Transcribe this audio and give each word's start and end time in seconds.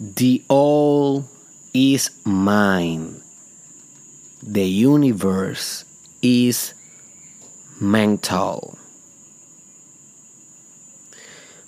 The 0.00 0.44
all 0.46 1.24
is 1.74 2.12
mine. 2.24 3.20
The 4.40 4.64
universe 4.64 5.86
is 6.22 6.76
mental. 7.80 8.78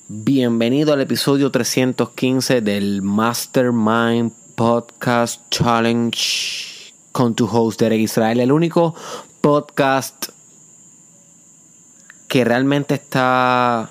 Bienvenido 0.07 0.93
al 0.93 1.01
episodio 1.01 1.51
315 1.51 2.61
del 2.61 3.03
Mastermind 3.03 4.31
Podcast 4.55 5.41
Challenge 5.51 6.17
con 7.11 7.35
tu 7.35 7.49
host 7.51 7.81
Derek 7.81 8.03
Israel, 8.03 8.39
el 8.39 8.53
único 8.53 8.95
podcast 9.41 10.29
que 12.29 12.45
realmente 12.45 12.95
está 12.95 13.91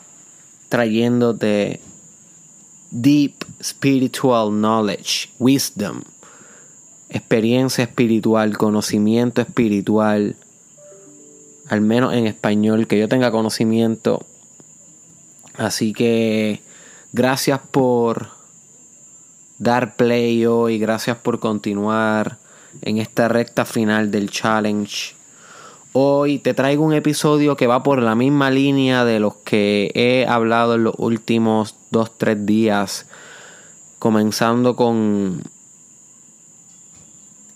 trayéndote 0.69 1.81
deep 2.91 3.43
spiritual 3.61 4.51
knowledge, 4.51 5.29
wisdom, 5.39 6.01
experiencia 7.09 7.83
espiritual, 7.83 8.57
conocimiento 8.57 9.41
espiritual, 9.41 10.35
al 11.67 11.81
menos 11.81 12.13
en 12.13 12.27
español, 12.27 12.87
que 12.87 12.99
yo 12.99 13.07
tenga 13.07 13.31
conocimiento. 13.31 14.25
Así 15.55 15.93
que 15.93 16.61
gracias 17.11 17.59
por 17.71 18.29
dar 19.57 19.95
play 19.95 20.45
hoy, 20.45 20.79
gracias 20.79 21.17
por 21.17 21.39
continuar 21.39 22.37
en 22.81 22.97
esta 22.97 23.27
recta 23.27 23.65
final 23.65 24.09
del 24.11 24.29
challenge. 24.29 25.18
Hoy 26.01 26.39
te 26.39 26.53
traigo 26.53 26.85
un 26.85 26.93
episodio 26.93 27.57
que 27.57 27.67
va 27.67 27.83
por 27.83 28.01
la 28.01 28.15
misma 28.15 28.51
línea 28.51 29.03
de 29.03 29.19
los 29.19 29.33
que 29.43 29.91
he 29.95 30.25
hablado 30.25 30.75
en 30.75 30.85
los 30.85 30.95
últimos 30.97 31.75
2-3 31.91 32.45
días, 32.45 33.05
comenzando 33.99 34.77
con 34.77 35.43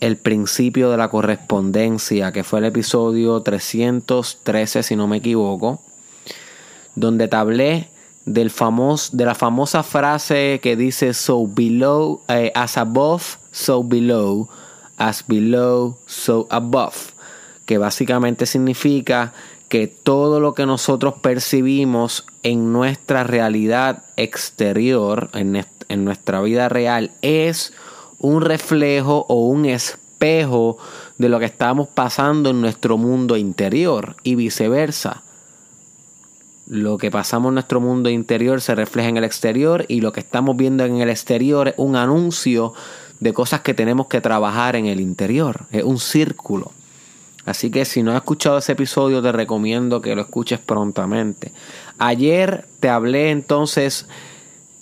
el 0.02 0.17
principio 0.17 0.91
de 0.91 0.97
la 0.97 1.08
correspondencia, 1.08 2.33
que 2.33 2.44
fue 2.44 2.59
el 2.59 2.66
episodio 2.66 3.41
313, 3.41 4.83
si 4.83 4.97
no 4.97 5.08
me 5.08 5.17
equivoco, 5.17 5.80
donde 6.95 7.30
te 7.30 7.38
hablé 7.38 7.88
del 8.25 8.49
famoso, 8.49 9.16
de 9.16 9.23
la 9.23 9.36
famosa 9.36 9.83
frase 9.83 10.59
que 10.61 10.75
dice 10.75 11.14
so 11.14 11.47
below, 11.47 12.19
eh, 12.27 12.52
as 12.55 12.77
above, 12.77 13.23
so 13.53 13.86
below, 13.86 14.49
as 14.97 15.23
below, 15.25 15.97
so 16.08 16.45
above 16.49 17.12
que 17.66 17.78
básicamente 17.78 18.45
significa 18.45 19.33
que 19.73 19.88
todo 19.88 20.39
lo 20.39 20.53
que 20.53 20.66
nosotros 20.67 21.16
percibimos 21.22 22.25
en 22.44 22.72
nuestra 22.72 23.23
realidad 23.23 24.03
exterior, 24.17 25.30
en, 25.33 25.66
nuestra 26.05 26.42
vida 26.42 26.70
real, 26.70 27.11
es 27.23 27.73
un 28.20 28.42
reflejo 28.42 29.25
o 29.30 29.47
un 29.47 29.66
espejo 29.66 30.78
de 31.17 31.28
lo 31.28 31.39
que 31.39 31.45
estamos 31.45 31.88
pasando 31.88 32.52
en 32.52 32.61
nuestro 32.61 32.97
mundo 33.00 33.36
interior 33.36 34.16
y 34.22 34.36
viceversa. 34.36 35.23
Lo 36.67 36.98
que 36.98 37.09
pasamos 37.09 37.50
en 37.50 37.55
nuestro 37.55 37.81
mundo 37.81 38.09
interior 38.09 38.61
se 38.61 38.75
refleja 38.75 39.09
en 39.09 39.17
el 39.17 39.23
exterior 39.23 39.86
y 39.88 40.02
lo 40.02 40.14
que 40.14 40.20
estamos 40.20 40.55
viendo 40.55 40.86
en 40.86 41.02
el 41.02 41.09
exterior 41.09 41.70
es 41.70 41.75
un 41.77 41.95
anuncio 41.95 42.73
de 43.20 43.33
cosas 43.33 43.61
que 43.61 43.73
tenemos 43.73 44.05
que 44.05 44.22
trabajar 44.22 44.75
en 44.75 44.86
el 44.86 45.00
interior. 45.00 45.66
Es 45.72 45.83
un 45.83 45.98
círculo. 45.98 46.72
Así 47.45 47.69
que 47.69 47.86
si 47.86 48.03
no 48.03 48.11
has 48.11 48.17
escuchado 48.17 48.58
ese 48.58 48.72
episodio, 48.72 49.22
te 49.22 49.31
recomiendo 49.31 50.02
que 50.02 50.16
lo 50.16 50.22
escuches 50.22 50.59
prontamente. 50.59 51.52
Ayer 51.97 52.66
te 52.80 52.89
hablé 52.89 53.31
entonces 53.31 54.08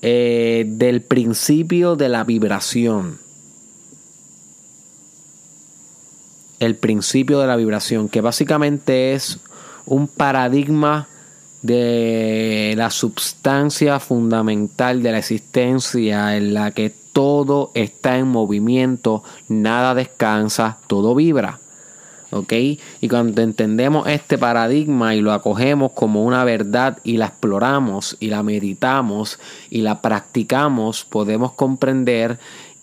eh, 0.02 0.66
del 0.68 1.02
principio 1.02 1.96
de 1.96 2.10
la 2.10 2.24
vibración. 2.24 3.20
El 6.60 6.76
principio 6.76 7.40
de 7.40 7.48
la 7.48 7.56
vibración, 7.56 8.10
que 8.10 8.22
básicamente 8.22 9.14
es 9.14 9.40
un 9.86 10.08
paradigma 10.08 11.08
de 11.64 12.74
la 12.78 12.92
substancia 12.92 14.00
fundamental 14.00 15.02
de 15.02 15.12
la 15.12 15.18
existencia 15.20 16.36
en 16.38 16.54
la 16.54 16.72
que 16.72 16.94
todo 17.14 17.72
está 17.74 18.18
en 18.18 18.28
movimiento, 18.28 19.24
nada 19.48 19.96
descansa, 19.96 20.78
todo 20.88 21.16
vibra. 21.16 21.61
¿Ok? 22.32 22.54
Y 22.54 23.08
cuando 23.10 23.42
entendemos 23.42 24.08
este 24.08 24.38
paradigma 24.38 25.16
y 25.16 25.22
lo 25.22 25.32
acogemos 25.34 25.92
como 25.94 26.24
una 26.24 26.44
verdad 26.44 26.98
y 27.04 27.18
la 27.18 27.28
exploramos 27.28 28.18
y 28.20 28.28
la 28.28 28.44
meditamos 28.44 29.40
y 29.70 29.82
la 29.82 30.02
practicamos, 30.02 31.06
podemos 31.06 31.52
comprender 31.54 32.40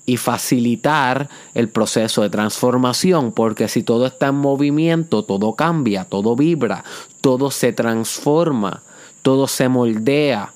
y 0.07 0.17
facilitar 0.17 1.29
el 1.53 1.69
proceso 1.69 2.23
de 2.23 2.31
transformación, 2.31 3.33
porque 3.33 3.69
si 3.69 3.83
todo 3.83 4.07
está 4.07 4.29
en 4.29 4.37
movimiento, 4.37 5.23
todo 5.23 5.53
cambia, 5.53 6.05
todo 6.05 6.35
vibra, 6.35 6.83
todo 7.21 7.51
se 7.51 7.75
transforma, 7.75 8.83
todo 9.21 9.47
se 9.47 9.69
moldea, 9.69 10.53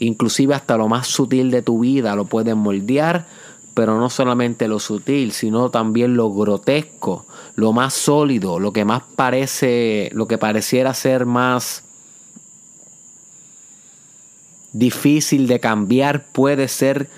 inclusive 0.00 0.54
hasta 0.54 0.76
lo 0.76 0.88
más 0.88 1.06
sutil 1.06 1.50
de 1.50 1.62
tu 1.62 1.80
vida 1.80 2.16
lo 2.16 2.24
puedes 2.24 2.56
moldear 2.56 3.26
pero 3.78 3.96
no 3.96 4.10
solamente 4.10 4.66
lo 4.66 4.80
sutil, 4.80 5.30
sino 5.30 5.70
también 5.70 6.16
lo 6.16 6.32
grotesco, 6.32 7.26
lo 7.54 7.72
más 7.72 7.94
sólido, 7.94 8.58
lo 8.58 8.72
que 8.72 8.84
más 8.84 9.04
parece, 9.14 10.10
lo 10.14 10.26
que 10.26 10.36
pareciera 10.36 10.92
ser 10.94 11.26
más 11.26 11.84
difícil 14.72 15.46
de 15.46 15.60
cambiar 15.60 16.24
puede 16.24 16.66
ser 16.66 17.08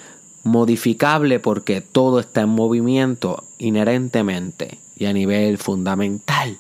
modificable 0.45 1.41
porque 1.41 1.81
todo 1.81 2.21
está 2.21 2.43
en 2.43 2.51
movimiento 2.51 3.43
inherentemente 3.57 4.81
y 4.99 5.07
a 5.07 5.15
nivel 5.15 5.57
fundamental. 5.57 6.59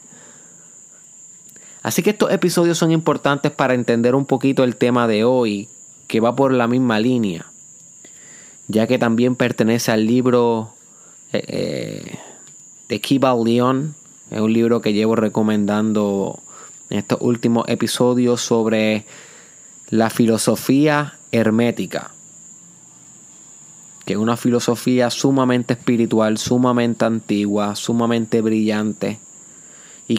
Así 1.82 2.02
que 2.02 2.08
estos 2.08 2.32
episodios 2.32 2.78
son 2.78 2.90
importantes 2.90 3.52
para 3.52 3.74
entender 3.74 4.14
un 4.14 4.24
poquito 4.24 4.64
el 4.64 4.76
tema 4.76 5.06
de 5.06 5.24
hoy, 5.24 5.68
que 6.08 6.20
va 6.20 6.34
por 6.34 6.54
la 6.54 6.68
misma 6.68 7.00
línea 7.00 7.50
ya 8.70 8.86
que 8.86 8.98
también 8.98 9.36
pertenece 9.36 9.90
al 9.92 10.06
libro 10.06 10.70
eh, 11.32 11.44
eh, 11.46 12.18
de 12.88 13.00
Kiba. 13.00 13.34
Es 14.30 14.40
un 14.40 14.52
libro 14.52 14.80
que 14.80 14.92
llevo 14.92 15.16
recomendando 15.16 16.40
en 16.88 16.98
estos 16.98 17.18
últimos 17.20 17.68
episodios 17.68 18.40
sobre 18.40 19.04
la 19.88 20.08
filosofía 20.10 21.18
hermética. 21.32 22.12
Que 24.04 24.14
es 24.14 24.18
una 24.18 24.36
filosofía 24.36 25.10
sumamente 25.10 25.74
espiritual, 25.74 26.38
sumamente 26.38 27.04
antigua, 27.04 27.74
sumamente 27.76 28.40
brillante. 28.40 29.18
Y 30.08 30.18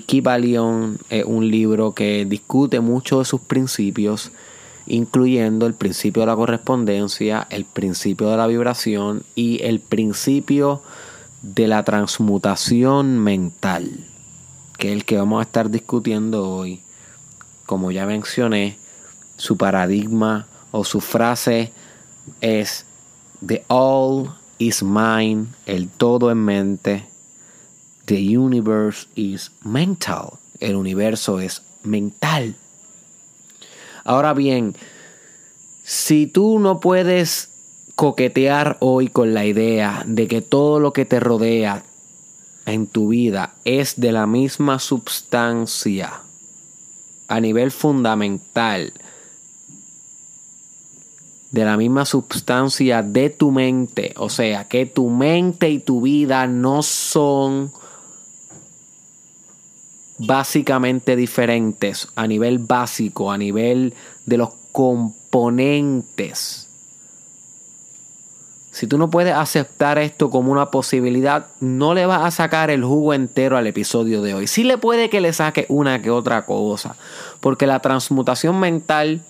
es 1.10 1.26
un 1.26 1.50
libro 1.50 1.94
que 1.94 2.26
discute 2.26 2.80
mucho 2.80 3.20
de 3.20 3.26
sus 3.26 3.42
principios 3.42 4.32
incluyendo 4.92 5.68
el 5.68 5.74
principio 5.74 6.24
de 6.24 6.28
la 6.28 6.36
correspondencia, 6.36 7.48
el 7.50 7.64
principio 7.64 8.30
de 8.30 8.36
la 8.36 8.46
vibración 8.46 9.24
y 9.36 9.64
el 9.64 9.80
principio 9.80 10.82
de 11.42 11.70
la 11.70 11.84
transmutación 11.84 13.18
mental, 13.18 13.90
que 14.78 14.90
es 14.90 14.94
el 14.94 15.06
que 15.06 15.16
vamos 15.18 15.40
a 15.40 15.44
estar 15.44 15.70
discutiendo 15.70 16.46
hoy. 16.50 16.82
Como 17.66 17.92
ya 17.92 18.06
mencioné, 18.06 18.78
su 19.38 19.56
paradigma 19.56 20.48
o 20.72 20.84
su 20.84 21.00
frase 21.00 21.72
es 22.42 22.86
The 23.46 23.64
all 23.70 24.36
is 24.58 24.84
mine, 24.84 25.46
el 25.68 25.88
todo 25.88 26.32
en 26.32 26.44
mente. 26.44 27.06
The 28.08 28.38
universe 28.38 29.08
is 29.16 29.54
mental, 29.64 30.32
el 30.60 30.76
universo 30.76 31.40
es 31.40 31.62
mental. 31.82 32.56
Ahora 34.04 34.34
bien, 34.34 34.76
si 35.84 36.28
tú 36.28 36.60
no 36.60 36.80
puedes 36.80 37.50
coquetear 37.96 38.78
hoy 38.80 39.08
con 39.08 39.34
la 39.34 39.46
idea 39.46 40.04
de 40.08 40.28
que 40.28 40.42
todo 40.42 40.80
lo 40.80 40.94
que 40.94 41.06
te 41.06 41.20
rodea 41.20 41.84
en 42.66 42.88
tu 42.88 43.10
vida 43.10 43.56
es 43.66 44.00
de 44.00 44.12
la 44.12 44.28
misma 44.28 44.80
substancia 44.80 46.22
a 47.28 47.40
nivel 47.40 47.72
fundamental, 47.72 48.94
de 51.52 51.66
la 51.66 51.78
misma 51.78 52.06
substancia 52.06 53.04
de 53.04 53.30
tu 53.30 53.52
mente, 53.52 54.14
o 54.18 54.30
sea, 54.30 54.68
que 54.68 54.86
tu 54.86 55.10
mente 55.10 55.70
y 55.70 55.80
tu 55.80 56.02
vida 56.02 56.48
no 56.48 56.82
son 56.82 57.72
básicamente 60.26 61.16
diferentes 61.16 62.08
a 62.16 62.28
nivel 62.28 62.60
básico, 62.60 63.32
a 63.32 63.38
nivel 63.38 63.94
de 64.26 64.38
los 64.38 64.50
componentes. 64.72 66.68
Si 68.72 68.88
tú 68.88 68.98
no 68.98 69.10
puedes 69.10 69.36
aceptar 69.36 69.98
esto 69.98 70.30
como 70.30 70.52
una 70.52 70.72
posibilidad, 70.72 71.48
no 71.60 71.94
le 71.94 72.06
vas 72.06 72.22
a 72.24 72.32
sacar 72.32 72.70
el 72.70 72.86
jugo 72.86 73.14
entero 73.14 73.58
al 73.58 73.68
episodio 73.68 74.22
de 74.22 74.34
hoy. 74.34 74.48
Sí 74.48 74.64
le 74.64 74.78
puede 74.78 75.10
que 75.10 75.20
le 75.20 75.34
saque 75.34 75.66
una 75.68 76.02
que 76.02 76.10
otra 76.10 76.46
cosa, 76.46 76.96
porque 77.42 77.68
la 77.68 77.82
transmutación 77.82 78.62
mental 78.62 79.22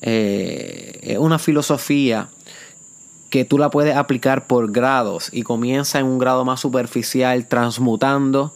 eh, 0.00 0.98
es 1.02 1.18
una 1.18 1.38
filosofía 1.38 2.28
que 3.28 3.44
tú 3.44 3.58
la 3.58 3.68
puedes 3.68 3.96
aplicar 3.96 4.46
por 4.46 4.70
grados 4.70 5.28
y 5.32 5.42
comienza 5.42 5.98
en 5.98 6.06
un 6.06 6.18
grado 6.18 6.44
más 6.44 6.60
superficial 6.60 7.46
transmutando, 7.48 8.54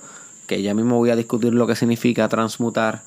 que 0.49 0.63
ya 0.63 0.75
mismo 0.75 0.97
voy 0.97 1.11
a 1.11 1.17
discutir 1.17 1.55
lo 1.55 1.69
que 1.69 1.77
significa 1.77 2.29
transmutar 2.29 3.03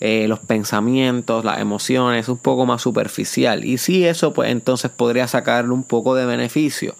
eh, 0.00 0.26
los 0.28 0.40
pensamientos, 0.40 1.44
las 1.44 1.60
emociones, 1.60 2.28
un 2.28 2.38
poco 2.38 2.64
más 2.64 2.80
superficial. 2.80 3.64
Y 3.64 3.78
si 3.78 4.06
eso, 4.06 4.32
pues 4.32 4.50
entonces 4.50 4.90
podría 4.90 5.28
sacarle 5.28 5.72
un 5.72 5.82
poco 5.82 6.14
de 6.14 6.24
beneficio. 6.24 6.94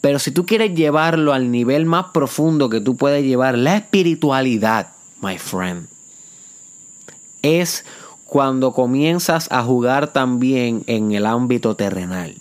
Pero 0.00 0.18
si 0.18 0.30
tú 0.30 0.46
quieres 0.46 0.74
llevarlo 0.74 1.32
al 1.32 1.50
nivel 1.50 1.86
más 1.86 2.06
profundo 2.12 2.68
que 2.68 2.80
tú 2.80 2.96
puedes 2.96 3.24
llevar, 3.24 3.56
la 3.56 3.76
espiritualidad, 3.76 4.88
my 5.20 5.38
friend, 5.38 5.88
es 7.42 7.84
cuando 8.24 8.72
comienzas 8.72 9.50
a 9.50 9.62
jugar 9.62 10.12
también 10.12 10.82
en 10.86 11.12
el 11.12 11.26
ámbito 11.26 11.74
terrenal. 11.76 12.34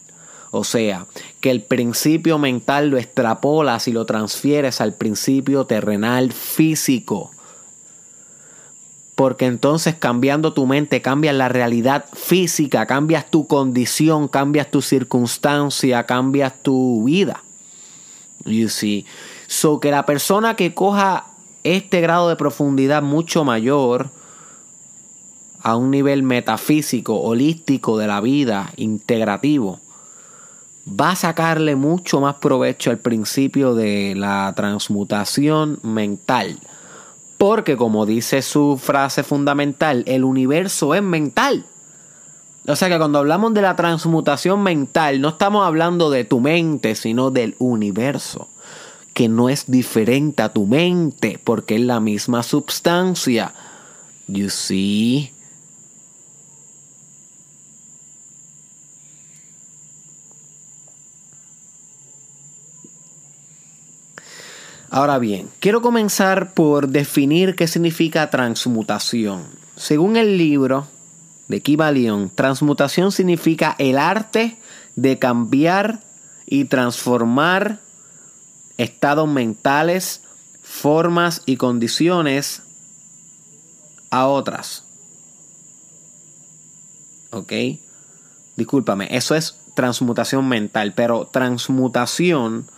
O 0.58 0.64
sea, 0.64 1.06
que 1.42 1.52
el 1.52 1.62
principio 1.62 2.38
mental 2.38 2.88
lo 2.88 2.98
extrapolas 2.98 3.90
y 3.90 3.92
lo 3.92 4.06
transfieres 4.06 4.80
al 4.80 4.94
principio 4.94 5.66
terrenal 5.66 6.32
físico. 6.32 7.32
Porque 9.16 9.48
entonces 9.48 9.96
cambiando 9.96 10.54
tu 10.54 10.66
mente 10.66 11.02
cambias 11.02 11.36
la 11.36 11.50
realidad 11.50 12.06
física, 12.14 12.86
cambias 12.86 13.30
tu 13.30 13.48
condición, 13.48 14.30
cambias 14.30 14.72
tu 14.72 14.82
circunstancia, 14.82 16.06
cambias 16.06 16.54
tu 16.64 17.04
vida. 17.04 17.44
You 18.46 18.70
see. 18.70 19.06
So 19.48 19.82
que 19.82 19.92
la 19.92 20.06
persona 20.06 20.56
que 20.56 20.74
coja 20.74 21.26
este 21.64 22.00
grado 22.00 22.30
de 22.30 22.38
profundidad 22.38 23.02
mucho 23.02 23.44
mayor 23.44 24.10
a 25.62 25.76
un 25.76 25.92
nivel 25.92 26.24
metafísico, 26.24 27.20
holístico 27.20 27.98
de 27.98 28.08
la 28.08 28.22
vida, 28.22 28.72
integrativo, 28.78 29.82
va 30.88 31.12
a 31.12 31.16
sacarle 31.16 31.76
mucho 31.76 32.22
más 32.22 32.36
provecho 32.36 32.92
al 32.92 33.00
principio 33.00 33.74
de 33.74 34.14
la 34.16 34.54
transmutación 34.56 35.80
mental. 35.84 36.60
Porque 37.38 37.76
como 37.76 38.06
dice 38.06 38.42
su 38.42 38.80
frase 38.82 39.24
fundamental, 39.24 40.04
el 40.08 40.24
universo 40.24 40.96
es 40.96 41.02
mental. 41.02 41.66
O 42.68 42.76
sea 42.76 42.90
que 42.90 42.98
cuando 42.98 43.20
hablamos 43.20 43.54
de 43.54 43.62
la 43.62 43.76
transmutación 43.76 44.64
mental, 44.64 45.22
no 45.22 45.30
estamos 45.30 45.66
hablando 45.66 46.10
de 46.10 46.24
tu 46.24 46.40
mente, 46.40 46.96
sino 46.96 47.30
del 47.30 47.56
universo, 47.60 48.48
que 49.14 49.28
no 49.28 49.50
es 49.50 49.70
diferente 49.70 50.42
a 50.42 50.50
tu 50.50 50.66
mente, 50.66 51.40
porque 51.44 51.76
es 51.76 51.82
la 51.82 52.00
misma 52.00 52.42
substancia. 52.42 53.54
You 54.28 54.50
see? 54.50 55.35
Ahora 64.96 65.20
bien, 65.20 65.50
quiero 65.60 65.82
comenzar 65.82 66.54
por 66.54 66.88
definir 66.88 67.58
qué 67.58 67.68
significa 67.68 68.30
transmutación. 68.30 69.46
Según 69.76 70.16
el 70.16 70.38
libro 70.38 70.88
de 71.50 71.62
Kibalion, 71.62 72.30
transmutación 72.30 73.12
significa 73.12 73.76
el 73.78 73.98
arte 73.98 74.58
de 74.96 75.20
cambiar 75.20 76.00
y 76.46 76.64
transformar 76.64 77.82
estados 78.78 79.28
mentales, 79.28 80.22
formas 80.64 81.42
y 81.46 81.58
condiciones 81.58 82.62
a 84.12 84.28
otras. 84.28 84.86
¿Ok? 87.32 87.52
Discúlpame, 88.56 89.10
eso 89.12 89.36
es 89.36 89.58
transmutación 89.74 90.48
mental, 90.48 90.94
pero 90.94 91.26
transmutación 91.26 92.70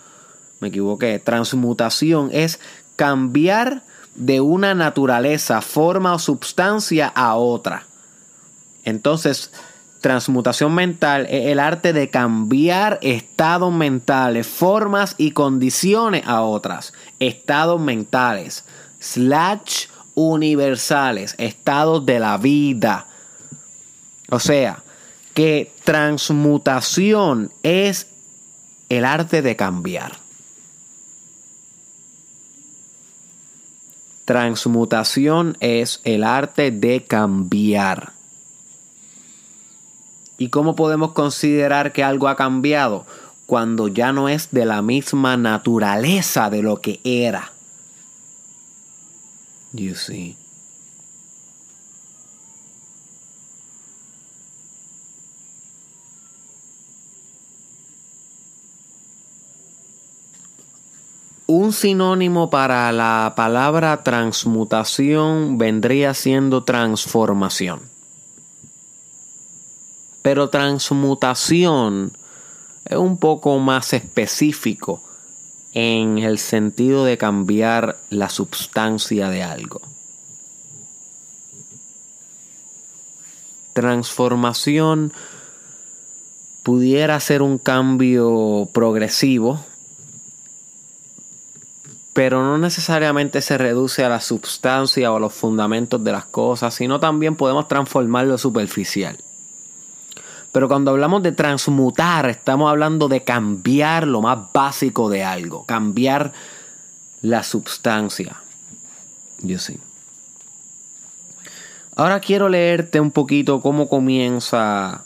me 0.60 0.68
equivoqué, 0.68 1.18
transmutación 1.18 2.30
es 2.32 2.60
cambiar 2.96 3.82
de 4.14 4.40
una 4.40 4.74
naturaleza, 4.74 5.60
forma 5.60 6.14
o 6.14 6.18
sustancia 6.18 7.06
a 7.06 7.36
otra. 7.36 7.86
Entonces, 8.84 9.52
transmutación 10.00 10.74
mental 10.74 11.26
es 11.30 11.46
el 11.46 11.60
arte 11.60 11.92
de 11.92 12.10
cambiar 12.10 12.98
estados 13.02 13.72
mentales, 13.72 14.46
formas 14.46 15.14
y 15.18 15.30
condiciones 15.30 16.24
a 16.26 16.42
otras. 16.42 16.92
Estados 17.20 17.80
mentales, 17.80 18.64
slash 18.98 19.86
universales, 20.14 21.36
estados 21.38 22.04
de 22.04 22.18
la 22.18 22.38
vida. 22.38 23.06
O 24.30 24.40
sea, 24.40 24.82
que 25.34 25.72
transmutación 25.84 27.52
es 27.62 28.08
el 28.88 29.04
arte 29.04 29.42
de 29.42 29.54
cambiar. 29.54 30.27
Transmutación 34.28 35.56
es 35.60 36.02
el 36.04 36.22
arte 36.22 36.70
de 36.70 37.02
cambiar. 37.02 38.12
¿Y 40.36 40.50
cómo 40.50 40.76
podemos 40.76 41.12
considerar 41.12 41.94
que 41.94 42.04
algo 42.04 42.28
ha 42.28 42.36
cambiado? 42.36 43.06
Cuando 43.46 43.88
ya 43.88 44.12
no 44.12 44.28
es 44.28 44.50
de 44.50 44.66
la 44.66 44.82
misma 44.82 45.38
naturaleza 45.38 46.50
de 46.50 46.60
lo 46.60 46.82
que 46.82 47.00
era. 47.04 47.52
You 49.72 49.94
see. 49.94 50.36
Un 61.50 61.72
sinónimo 61.72 62.50
para 62.50 62.92
la 62.92 63.32
palabra 63.34 64.02
transmutación 64.02 65.56
vendría 65.56 66.12
siendo 66.12 66.64
transformación. 66.64 67.80
Pero 70.20 70.50
transmutación 70.50 72.12
es 72.84 72.98
un 72.98 73.16
poco 73.16 73.58
más 73.60 73.94
específico 73.94 75.02
en 75.72 76.18
el 76.18 76.38
sentido 76.38 77.06
de 77.06 77.16
cambiar 77.16 77.96
la 78.10 78.28
sustancia 78.28 79.30
de 79.30 79.42
algo. 79.42 79.80
Transformación 83.72 85.14
pudiera 86.62 87.18
ser 87.20 87.40
un 87.40 87.56
cambio 87.56 88.68
progresivo 88.74 89.64
pero 92.18 92.42
no 92.42 92.58
necesariamente 92.58 93.40
se 93.40 93.56
reduce 93.58 94.04
a 94.04 94.08
la 94.08 94.20
sustancia 94.20 95.12
o 95.12 95.18
a 95.18 95.20
los 95.20 95.32
fundamentos 95.32 96.02
de 96.02 96.10
las 96.10 96.24
cosas, 96.24 96.74
sino 96.74 96.98
también 96.98 97.36
podemos 97.36 97.68
transformar 97.68 98.26
lo 98.26 98.36
superficial. 98.36 99.16
Pero 100.50 100.66
cuando 100.66 100.90
hablamos 100.90 101.22
de 101.22 101.30
transmutar, 101.30 102.28
estamos 102.28 102.68
hablando 102.68 103.06
de 103.06 103.22
cambiar 103.22 104.08
lo 104.08 104.20
más 104.20 104.52
básico 104.52 105.08
de 105.08 105.22
algo, 105.22 105.64
cambiar 105.64 106.32
la 107.22 107.44
sustancia. 107.44 108.42
Yo 109.40 109.60
sí. 109.60 109.78
Ahora 111.94 112.18
quiero 112.18 112.48
leerte 112.48 112.98
un 112.98 113.12
poquito 113.12 113.60
cómo 113.60 113.88
comienza 113.88 115.04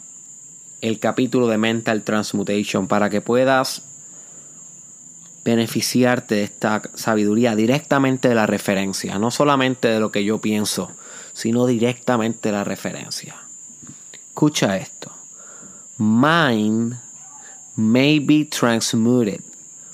el 0.80 0.98
capítulo 0.98 1.46
de 1.46 1.58
Mental 1.58 2.04
Transmutation 2.04 2.88
para 2.88 3.10
que 3.10 3.20
puedas 3.20 3.82
beneficiarte 5.44 6.36
de 6.36 6.44
esta 6.44 6.82
sabiduría 6.94 7.56
directamente 7.56 8.28
de 8.28 8.34
la 8.34 8.46
referencia, 8.46 9.18
no 9.18 9.30
solamente 9.30 9.88
de 9.88 10.00
lo 10.00 10.12
que 10.12 10.24
yo 10.24 10.38
pienso, 10.38 10.92
sino 11.32 11.66
directamente 11.66 12.48
de 12.48 12.52
la 12.52 12.64
referencia. 12.64 13.34
Escucha 14.12 14.76
esto. 14.76 15.12
Mind 15.98 16.96
may 17.76 18.18
be 18.18 18.44
transmuted 18.44 19.42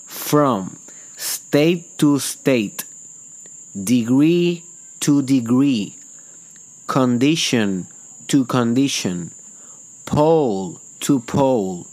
from 0.07 0.79
state 1.17 1.97
to 1.97 2.17
state, 2.17 2.85
degree 3.75 4.65
to 5.01 5.23
degree, 5.23 5.97
condition 6.87 7.87
to 8.27 8.45
condition, 8.45 9.31
pole 10.05 10.81
to 11.01 11.21
pole, 11.21 11.87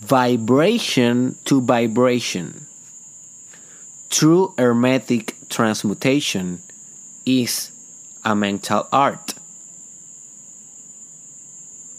vibration 0.00 1.36
to 1.44 1.60
vibration. 1.60 2.66
True 4.12 4.52
Hermetic 4.58 5.34
Transmutation 5.48 6.60
is 7.24 7.72
a 8.22 8.34
mental 8.34 8.86
art. 8.92 9.32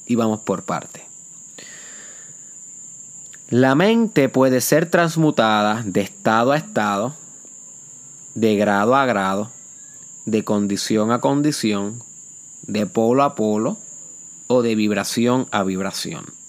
Y 0.05 0.13
vamos 0.13 0.41
por 0.41 0.61
parte. 0.61 1.03
La 3.49 3.73
mente 3.73 4.29
puede 4.29 4.61
ser 4.61 4.91
transmutada 4.91 5.81
de 5.83 6.01
estado 6.01 6.51
a 6.51 6.57
estado, 6.57 7.15
de 8.35 8.57
grado 8.57 8.95
a 8.95 9.07
grado, 9.07 9.51
de 10.27 10.43
condición 10.43 11.11
a 11.11 11.19
condición, 11.19 12.03
de 12.61 12.85
polo 12.85 13.23
a 13.23 13.33
polo 13.33 13.79
o 14.45 14.61
de 14.61 14.75
vibración 14.75 15.47
a 15.49 15.63
vibración. 15.63 16.42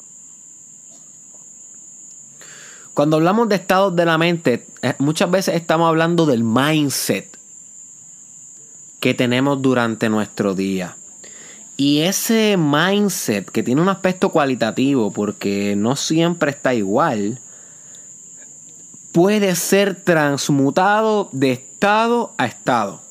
Cuando 2.94 3.16
hablamos 3.16 3.48
de 3.48 3.56
estados 3.56 3.94
de 3.96 4.04
la 4.06 4.18
mente, 4.18 4.66
eh, 4.82 4.94
muchas 4.98 5.28
veces 5.28 5.56
estamos 5.56 5.88
hablando 5.88 6.26
del 6.26 6.44
mindset 6.44 7.36
que 9.00 9.14
tenemos 9.14 9.60
durante 9.60 10.08
nuestro 10.08 10.54
día. 10.54 10.96
Y 11.76 12.02
ese 12.02 12.56
mindset 12.56 13.50
que 13.50 13.64
tiene 13.64 13.82
un 13.82 13.88
aspecto 13.88 14.30
cualitativo 14.30 15.12
porque 15.12 15.74
no 15.76 15.96
siempre 15.96 16.52
está 16.52 16.72
igual, 16.72 17.40
puede 19.10 19.56
ser 19.56 20.00
transmutado 20.00 21.28
de 21.32 21.52
estado 21.52 22.32
a 22.38 22.46
estado. 22.46 23.02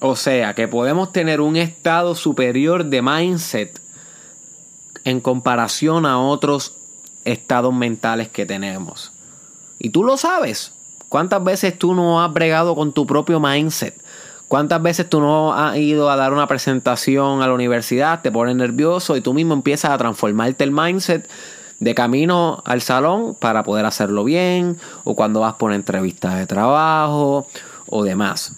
O 0.00 0.16
sea, 0.16 0.54
que 0.54 0.66
podemos 0.66 1.12
tener 1.12 1.42
un 1.42 1.56
estado 1.56 2.14
superior 2.14 2.86
de 2.86 3.02
mindset 3.02 3.78
en 5.04 5.20
comparación 5.20 6.06
a 6.06 6.18
otros 6.18 6.77
estados 7.24 7.74
mentales 7.74 8.28
que 8.28 8.46
tenemos. 8.46 9.12
Y 9.78 9.90
tú 9.90 10.04
lo 10.04 10.16
sabes. 10.16 10.72
¿Cuántas 11.08 11.42
veces 11.42 11.78
tú 11.78 11.94
no 11.94 12.22
has 12.22 12.32
bregado 12.32 12.74
con 12.74 12.92
tu 12.92 13.06
propio 13.06 13.40
mindset? 13.40 13.98
¿Cuántas 14.48 14.82
veces 14.82 15.08
tú 15.08 15.20
no 15.20 15.52
has 15.52 15.76
ido 15.76 16.10
a 16.10 16.16
dar 16.16 16.32
una 16.32 16.46
presentación 16.46 17.42
a 17.42 17.46
la 17.46 17.52
universidad, 17.52 18.22
te 18.22 18.32
pones 18.32 18.56
nervioso 18.56 19.16
y 19.16 19.20
tú 19.20 19.34
mismo 19.34 19.52
empiezas 19.52 19.90
a 19.90 19.98
transformarte 19.98 20.64
el 20.64 20.70
mindset 20.70 21.28
de 21.80 21.94
camino 21.94 22.62
al 22.64 22.80
salón 22.80 23.34
para 23.34 23.62
poder 23.62 23.84
hacerlo 23.84 24.24
bien 24.24 24.78
o 25.04 25.14
cuando 25.14 25.40
vas 25.40 25.54
por 25.54 25.72
entrevistas 25.72 26.36
de 26.36 26.46
trabajo 26.46 27.46
o 27.86 28.04
demás? 28.04 28.54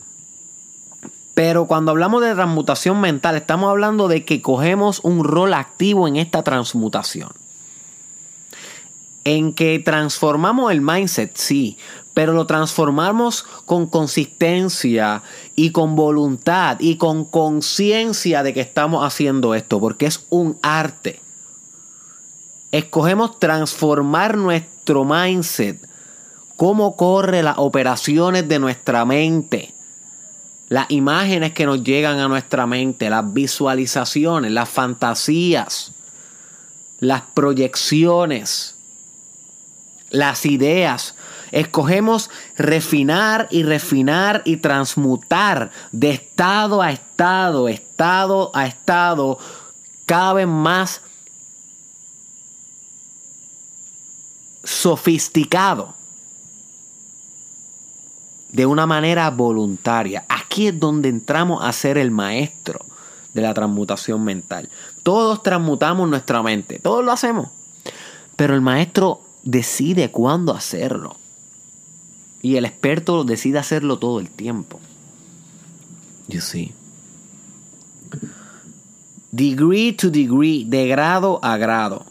Pero 1.34 1.66
cuando 1.66 1.90
hablamos 1.90 2.22
de 2.22 2.34
transmutación 2.34 3.00
mental, 3.00 3.34
estamos 3.34 3.70
hablando 3.70 4.06
de 4.06 4.24
que 4.24 4.42
cogemos 4.42 5.00
un 5.02 5.24
rol 5.24 5.54
activo 5.54 6.06
en 6.06 6.16
esta 6.16 6.42
transmutación. 6.42 7.30
En 9.24 9.52
que 9.52 9.78
transformamos 9.78 10.72
el 10.72 10.80
mindset, 10.80 11.36
sí, 11.36 11.76
pero 12.14 12.32
lo 12.32 12.46
transformamos 12.46 13.44
con 13.64 13.86
consistencia 13.86 15.22
y 15.54 15.70
con 15.70 15.94
voluntad 15.94 16.78
y 16.80 16.96
con 16.96 17.24
conciencia 17.24 18.42
de 18.42 18.52
que 18.52 18.60
estamos 18.60 19.04
haciendo 19.06 19.54
esto, 19.54 19.78
porque 19.80 20.06
es 20.06 20.26
un 20.30 20.58
arte. 20.62 21.20
Escogemos 22.72 23.38
transformar 23.38 24.36
nuestro 24.36 25.04
mindset, 25.04 25.86
cómo 26.56 26.96
corre 26.96 27.42
las 27.42 27.58
operaciones 27.58 28.48
de 28.48 28.58
nuestra 28.58 29.04
mente, 29.04 29.74
las 30.68 30.90
imágenes 30.90 31.52
que 31.52 31.66
nos 31.66 31.82
llegan 31.82 32.18
a 32.18 32.28
nuestra 32.28 32.66
mente, 32.66 33.10
las 33.10 33.32
visualizaciones, 33.32 34.52
las 34.52 34.68
fantasías, 34.68 35.92
las 37.00 37.22
proyecciones, 37.34 38.76
las 40.10 40.44
ideas 40.46 41.14
Escogemos 41.52 42.30
refinar 42.56 43.48
y 43.50 43.62
refinar 43.62 44.42
y 44.44 44.58
transmutar 44.58 45.70
de 45.92 46.10
estado 46.10 46.80
a 46.80 46.92
estado, 46.92 47.68
estado 47.68 48.50
a 48.54 48.66
estado, 48.66 49.38
cada 50.06 50.34
vez 50.34 50.46
más 50.46 51.02
sofisticado 54.62 55.94
de 58.50 58.66
una 58.66 58.86
manera 58.86 59.30
voluntaria. 59.30 60.24
Aquí 60.28 60.68
es 60.68 60.78
donde 60.78 61.08
entramos 61.08 61.64
a 61.64 61.72
ser 61.72 61.98
el 61.98 62.10
maestro 62.10 62.80
de 63.34 63.42
la 63.42 63.54
transmutación 63.54 64.22
mental. 64.22 64.68
Todos 65.02 65.42
transmutamos 65.42 66.08
nuestra 66.08 66.42
mente, 66.42 66.78
todos 66.78 67.04
lo 67.04 67.10
hacemos, 67.10 67.48
pero 68.36 68.54
el 68.54 68.60
maestro 68.60 69.20
decide 69.42 70.10
cuándo 70.10 70.54
hacerlo. 70.54 71.16
Y 72.42 72.56
el 72.56 72.64
experto 72.64 73.24
decide 73.24 73.58
hacerlo 73.58 73.98
todo 73.98 74.20
el 74.20 74.30
tiempo. 74.30 74.80
You 76.28 76.40
see. 76.40 76.72
Degree 79.32 79.92
to 79.92 80.10
degree, 80.10 80.64
de 80.66 80.88
grado 80.88 81.38
a 81.42 81.56
grado. 81.56 82.06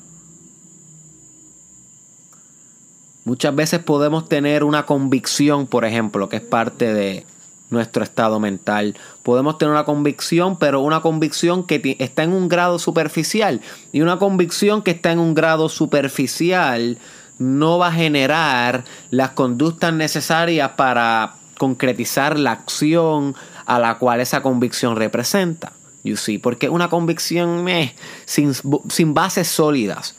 Muchas 3.26 3.56
veces 3.56 3.80
podemos 3.80 4.30
tener 4.30 4.64
una 4.64 4.86
convicción, 4.86 5.68
por 5.68 5.86
ejemplo, 5.86 6.30
que 6.30 6.38
es 6.38 6.42
parte 6.42 6.94
de 6.94 7.26
nuestro 7.70 8.04
estado 8.04 8.40
mental. 8.40 8.96
Podemos 9.24 9.58
tener 9.58 9.72
una 9.72 9.86
convicción, 9.86 10.58
pero 10.58 10.82
una 10.82 11.02
convicción 11.02 11.64
que 11.64 11.96
está 12.00 12.24
en 12.24 12.34
un 12.34 12.50
grado 12.50 12.80
superficial. 12.80 13.62
Y 13.92 14.02
una 14.02 14.18
convicción 14.18 14.82
que 14.82 14.92
está 14.92 15.12
en 15.12 15.20
un 15.20 15.34
grado 15.34 15.70
superficial 15.70 16.98
no 17.40 17.80
va 17.80 17.88
a 17.88 17.94
generar 17.94 18.84
las 19.10 19.32
conductas 19.32 19.94
necesarias 19.94 20.72
para 20.76 21.36
concretizar 21.58 22.38
la 22.38 22.52
acción 22.52 23.36
a 23.66 23.80
la 23.80 23.98
cual 23.98 24.22
esa 24.22 24.42
convicción 24.42 24.96
representa. 24.96 25.74
You 26.04 26.16
see, 26.16 26.38
porque 26.38 26.70
una 26.70 26.90
convicción 26.90 27.68
es 27.68 27.94
sin, 28.26 28.54
sin 28.90 29.14
bases 29.14 29.48
sólidas. 29.48 30.16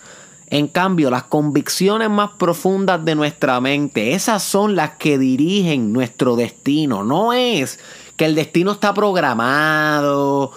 En 0.49 0.67
cambio, 0.67 1.11
las 1.11 1.25
convicciones 1.25 2.11
más 2.11 2.31
profundas 2.39 3.05
de 3.05 3.15
nuestra 3.15 3.61
mente, 3.61 4.15
esas 4.15 4.43
son 4.43 4.75
las 4.75 4.93
que 4.93 5.17
dirigen 5.17 5.93
nuestro 5.93 6.37
destino. 6.37 7.05
No 7.05 7.33
es 7.33 7.79
que 8.17 8.25
el 8.25 8.35
destino 8.35 8.73
está 8.73 8.93
programado 8.93 10.53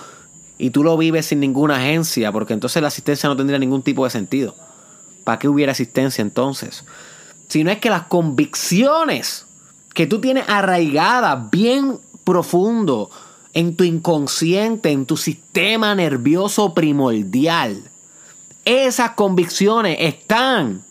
y 0.57 0.71
tú 0.71 0.83
lo 0.83 0.97
vives 0.97 1.27
sin 1.27 1.39
ninguna 1.39 1.75
agencia, 1.77 2.31
porque 2.31 2.53
entonces 2.53 2.81
la 2.81 2.87
asistencia 2.87 3.29
no 3.29 3.37
tendría 3.37 3.59
ningún 3.59 3.83
tipo 3.83 4.03
de 4.03 4.09
sentido. 4.09 4.55
¿Para 5.23 5.39
qué 5.39 5.47
hubiera 5.47 5.71
asistencia 5.71 6.21
entonces? 6.21 6.83
Sino 7.47 7.71
es 7.71 7.79
que 7.79 7.89
las 7.89 8.03
convicciones 8.03 9.45
que 9.93 10.07
tú 10.07 10.19
tienes 10.19 10.45
arraigadas 10.47 11.49
bien 11.51 11.99
profundo 12.23 13.09
en 13.53 13.75
tu 13.75 13.83
inconsciente, 13.83 14.91
en 14.91 15.05
tu 15.05 15.17
sistema 15.17 15.93
nervioso 15.93 16.73
primordial, 16.73 17.83
esas 18.65 19.11
convicciones 19.11 19.97
están 19.99 20.83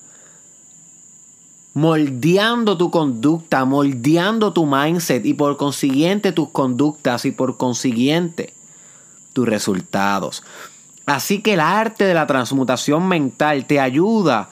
moldeando 1.74 2.76
tu 2.76 2.90
conducta, 2.90 3.64
moldeando 3.64 4.52
tu 4.52 4.66
mindset 4.66 5.24
y 5.24 5.34
por 5.34 5.56
consiguiente 5.56 6.32
tus 6.32 6.50
conductas 6.50 7.24
y 7.24 7.32
por 7.32 7.56
consiguiente 7.56 8.52
tus 9.32 9.48
resultados. 9.48 10.42
Así 11.06 11.42
que 11.42 11.54
el 11.54 11.60
arte 11.60 12.04
de 12.04 12.14
la 12.14 12.26
transmutación 12.26 13.08
mental 13.08 13.66
te 13.66 13.80
ayuda 13.80 14.48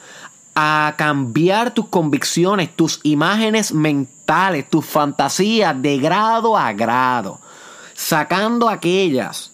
a 0.53 0.95
cambiar 0.97 1.73
tus 1.73 1.87
convicciones, 1.87 2.75
tus 2.75 2.99
imágenes 3.03 3.73
mentales, 3.73 4.69
tus 4.69 4.85
fantasías 4.85 5.81
de 5.81 5.97
grado 5.97 6.57
a 6.57 6.73
grado, 6.73 7.39
sacando 7.93 8.67
aquellas 8.67 9.51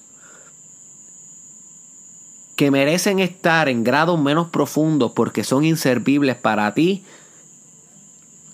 que 2.56 2.72
merecen 2.72 3.20
estar 3.20 3.70
en 3.70 3.84
grados 3.84 4.20
menos 4.20 4.48
profundos 4.50 5.12
porque 5.12 5.44
son 5.44 5.64
inservibles 5.64 6.36
para 6.36 6.74
ti, 6.74 7.06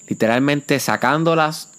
literalmente 0.07 0.77
sacándolas 0.81 1.69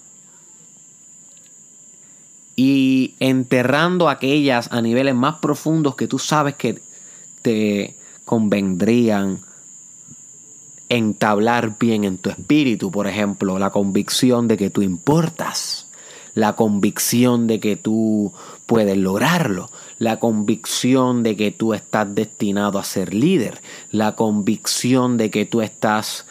y 2.56 3.14
enterrando 3.20 4.08
aquellas 4.08 4.70
a 4.72 4.80
niveles 4.80 5.14
más 5.14 5.36
profundos 5.36 5.96
que 5.96 6.06
tú 6.06 6.18
sabes 6.18 6.54
que 6.54 6.80
te 7.42 7.94
convendrían 8.24 9.40
entablar 10.88 11.76
bien 11.78 12.04
en 12.04 12.18
tu 12.18 12.30
espíritu, 12.30 12.90
por 12.90 13.06
ejemplo, 13.06 13.58
la 13.58 13.70
convicción 13.70 14.48
de 14.48 14.56
que 14.56 14.70
tú 14.70 14.82
importas, 14.82 15.88
la 16.34 16.54
convicción 16.54 17.46
de 17.46 17.60
que 17.60 17.76
tú 17.76 18.32
puedes 18.66 18.96
lograrlo, 18.96 19.70
la 19.98 20.18
convicción 20.18 21.22
de 21.22 21.36
que 21.36 21.50
tú 21.50 21.74
estás 21.74 22.14
destinado 22.14 22.78
a 22.78 22.84
ser 22.84 23.14
líder, 23.14 23.60
la 23.90 24.14
convicción 24.14 25.16
de 25.16 25.30
que 25.30 25.46
tú 25.46 25.62
estás 25.62 26.26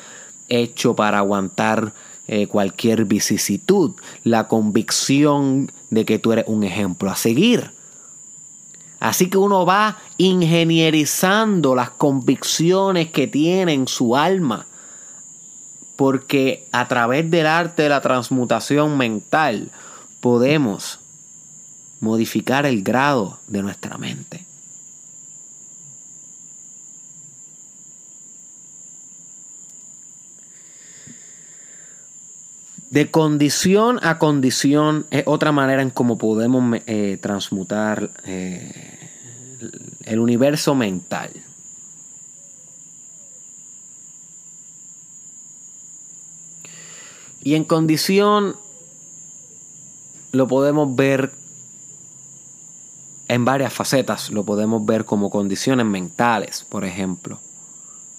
hecho 0.49 0.95
para 0.95 1.19
aguantar 1.19 1.93
eh, 2.27 2.47
cualquier 2.47 3.05
vicisitud, 3.05 3.91
la 4.23 4.47
convicción 4.47 5.71
de 5.89 6.05
que 6.05 6.19
tú 6.19 6.31
eres 6.31 6.45
un 6.47 6.63
ejemplo 6.63 7.11
a 7.11 7.15
seguir. 7.15 7.71
Así 8.99 9.29
que 9.29 9.37
uno 9.37 9.65
va 9.65 9.97
ingenierizando 10.17 11.75
las 11.75 11.89
convicciones 11.89 13.11
que 13.11 13.27
tiene 13.27 13.73
en 13.73 13.89
su 13.89 14.15
alma, 14.15 14.65
porque 15.97 16.65
a 16.71 16.87
través 16.87 17.29
del 17.29 17.45
arte 17.45 17.83
de 17.83 17.89
la 17.89 17.99
transmutación 17.99 18.97
mental 18.97 19.69
podemos 20.21 20.99
modificar 21.99 22.65
el 22.65 22.83
grado 22.83 23.39
de 23.47 23.61
nuestra 23.61 23.97
mente. 23.97 24.42
De 32.93 33.09
condición 33.09 33.99
a 34.03 34.19
condición 34.19 35.07
es 35.09 35.23
otra 35.25 35.51
manera 35.51 35.81
en 35.81 35.89
cómo 35.89 36.19
podemos 36.19 36.79
eh, 36.85 37.17
transmutar 37.19 38.11
eh, 38.23 38.99
el 40.03 40.19
universo 40.19 40.75
mental. 40.75 41.31
Y 47.41 47.55
en 47.55 47.63
condición 47.63 48.55
lo 50.31 50.47
podemos 50.47 50.95
ver 50.95 51.31
en 53.27 53.43
varias 53.43 53.73
facetas. 53.73 54.29
Lo 54.29 54.43
podemos 54.43 54.85
ver 54.85 55.03
como 55.05 55.31
condiciones 55.31 55.87
mentales, 55.87 56.63
por 56.69 56.85
ejemplo. 56.85 57.39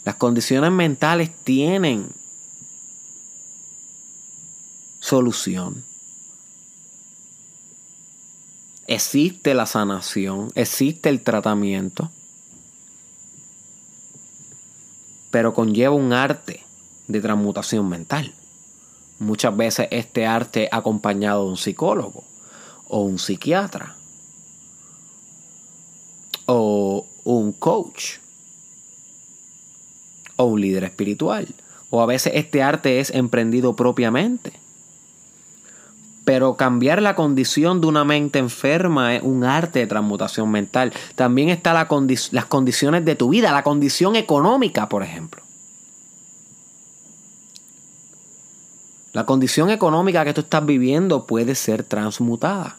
Las 0.04 0.16
condiciones 0.16 0.72
mentales 0.72 1.30
tienen 1.44 2.23
solución. 5.04 5.84
Existe 8.86 9.52
la 9.52 9.66
sanación, 9.66 10.50
existe 10.54 11.10
el 11.10 11.20
tratamiento, 11.20 12.10
pero 15.30 15.52
conlleva 15.52 15.94
un 15.94 16.14
arte 16.14 16.64
de 17.06 17.20
transmutación 17.20 17.86
mental. 17.86 18.32
Muchas 19.18 19.54
veces 19.54 19.88
este 19.90 20.24
arte 20.24 20.70
acompañado 20.72 21.44
de 21.44 21.50
un 21.50 21.56
psicólogo 21.58 22.24
o 22.88 23.02
un 23.02 23.18
psiquiatra 23.18 23.96
o 26.46 27.06
un 27.24 27.52
coach 27.52 28.20
o 30.36 30.44
un 30.44 30.62
líder 30.62 30.84
espiritual. 30.84 31.54
O 31.90 32.00
a 32.00 32.06
veces 32.06 32.32
este 32.36 32.62
arte 32.62 33.00
es 33.00 33.10
emprendido 33.10 33.76
propiamente. 33.76 34.63
Pero 36.24 36.56
cambiar 36.56 37.02
la 37.02 37.14
condición 37.14 37.80
de 37.80 37.86
una 37.86 38.04
mente 38.04 38.38
enferma 38.38 39.14
es 39.14 39.22
un 39.22 39.44
arte 39.44 39.80
de 39.80 39.86
transmutación 39.86 40.50
mental. 40.50 40.92
También 41.14 41.50
están 41.50 41.74
la 41.74 41.88
las 42.30 42.44
condiciones 42.46 43.04
de 43.04 43.14
tu 43.14 43.28
vida, 43.28 43.52
la 43.52 43.62
condición 43.62 44.16
económica, 44.16 44.88
por 44.88 45.02
ejemplo. 45.02 45.42
La 49.12 49.26
condición 49.26 49.70
económica 49.70 50.24
que 50.24 50.34
tú 50.34 50.40
estás 50.40 50.66
viviendo 50.66 51.24
puede 51.26 51.54
ser 51.54 51.84
transmutada. 51.84 52.78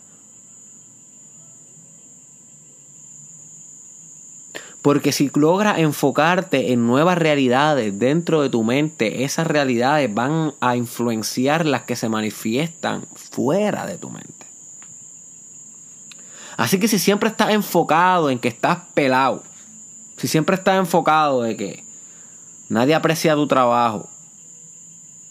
Porque 4.85 5.11
si 5.11 5.31
logras 5.33 5.79
enfocarte 5.79 6.71
en 6.71 6.85
nuevas 6.85 7.17
realidades 7.17 7.97
dentro 7.97 8.43
de 8.43 8.51
tu 8.51 8.63
mente, 8.63 9.23
esas 9.23 9.47
realidades 9.47 10.13
van 10.13 10.53
a 10.59 10.75
influenciar 10.75 11.65
las 11.65 11.85
que 11.85 11.95
se 11.95 12.07
manifiestan 12.07 13.01
fuera 13.15 13.87
de 13.87 13.97
tu 13.97 14.11
mente. 14.11 14.45
Así 16.55 16.79
que 16.79 16.87
si 16.87 16.99
siempre 16.99 17.29
estás 17.29 17.49
enfocado 17.49 18.29
en 18.29 18.37
que 18.37 18.47
estás 18.47 18.77
pelado, 18.93 19.41
si 20.17 20.27
siempre 20.27 20.55
estás 20.55 20.77
enfocado 20.77 21.41
de 21.41 21.57
que 21.57 21.83
nadie 22.69 22.93
aprecia 22.93 23.33
tu 23.33 23.47
trabajo, 23.47 24.07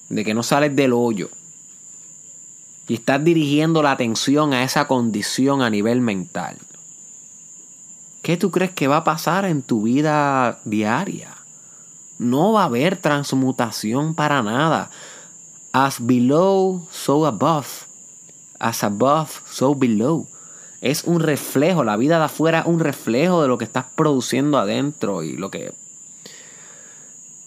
de 0.09 0.25
que 0.25 0.35
no 0.35 0.43
sales 0.43 0.75
del 0.75 0.93
hoyo, 0.93 1.31
y 2.89 2.95
estás 2.95 3.23
dirigiendo 3.23 3.85
la 3.85 3.93
atención 3.93 4.53
a 4.53 4.65
esa 4.65 4.89
condición 4.89 5.63
a 5.63 5.71
nivel 5.71 6.01
mental, 6.01 6.59
¿Qué 8.25 8.39
tú 8.39 8.51
crees 8.51 8.71
que 8.71 8.89
va 8.89 8.97
a 8.97 9.05
pasar 9.05 9.45
en 9.45 9.61
tu 9.61 9.83
vida 9.83 10.59
diaria? 10.65 11.37
No 12.19 12.53
va 12.55 12.63
a 12.63 12.65
haber 12.65 12.97
transmutación 12.97 14.15
para 14.15 14.43
nada. 14.43 14.89
As 15.73 15.99
below, 16.01 16.89
so 16.91 17.27
above. 17.27 17.85
As 18.59 18.83
above, 18.83 19.29
so 19.45 19.75
below. 19.75 20.27
Es 20.81 21.05
un 21.05 21.21
reflejo, 21.21 21.85
la 21.85 21.99
vida 21.99 22.17
de 22.17 22.25
afuera 22.25 22.61
es 22.61 22.67
un 22.67 22.81
reflejo 22.81 23.43
de 23.43 23.49
lo 23.49 23.59
que 23.59 23.67
estás 23.67 23.85
produciendo 23.95 24.57
adentro 24.57 25.23
y 25.23 25.37
lo 25.37 25.51
que 25.51 25.75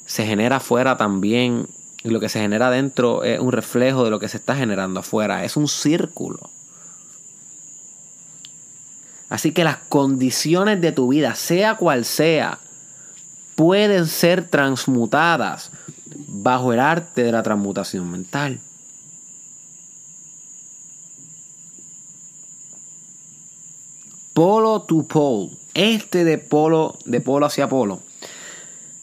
se 0.06 0.28
genera 0.28 0.58
afuera 0.58 0.96
también. 0.96 1.66
Y 2.04 2.12
lo 2.12 2.20
que 2.20 2.30
se 2.30 2.40
genera 2.40 2.68
adentro 2.68 3.24
es 3.24 3.40
un 3.40 3.52
reflejo 3.52 4.04
de 4.04 4.12
lo 4.12 4.20
que 4.20 4.30
se 4.30 4.38
está 4.38 4.56
generando 4.56 5.00
afuera. 5.00 5.44
Es 5.44 5.58
un 5.58 5.68
círculo. 5.68 6.52
Así 9.30 9.52
que 9.52 9.64
las 9.64 9.78
condiciones 9.78 10.80
de 10.80 10.92
tu 10.92 11.10
vida, 11.10 11.36
sea 11.36 11.76
cual 11.76 12.06
sea, 12.06 12.60
pueden 13.56 14.08
ser 14.08 14.48
transmutadas 14.48 15.72
bajo 16.28 16.72
el 16.74 16.80
arte 16.80 17.24
de 17.24 17.32
la 17.32 17.44
transmutación 17.44 18.10
mental. 18.10 18.60
Polo 24.34 24.84
to 24.84 25.04
pole, 25.04 25.50
este 25.74 26.24
de 26.24 26.38
polo, 26.38 26.98
de 27.06 27.20
polo 27.20 27.48
hacia 27.48 27.68
polo, 27.68 28.04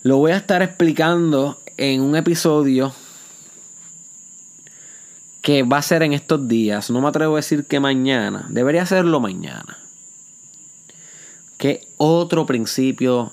lo 0.04 0.18
voy 0.18 0.30
a 0.30 0.36
estar 0.36 0.62
explicando 0.62 1.60
en 1.76 2.00
un 2.00 2.14
episodio 2.14 2.94
que 5.42 5.64
va 5.64 5.78
a 5.78 5.82
ser 5.82 6.04
en 6.04 6.12
estos 6.12 6.46
días. 6.46 6.88
No 6.90 7.00
me 7.00 7.08
atrevo 7.08 7.34
a 7.34 7.38
decir 7.38 7.66
que 7.66 7.80
mañana, 7.80 8.46
debería 8.48 8.86
serlo 8.86 9.18
mañana 9.18 9.83
que 11.64 11.80
otro 11.96 12.44
principio 12.44 13.32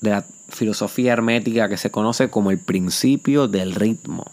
de 0.00 0.10
la 0.10 0.24
filosofía 0.50 1.12
hermética 1.12 1.68
que 1.68 1.76
se 1.76 1.90
conoce 1.90 2.30
como 2.30 2.52
el 2.52 2.60
principio 2.60 3.48
del 3.48 3.74
ritmo. 3.74 4.30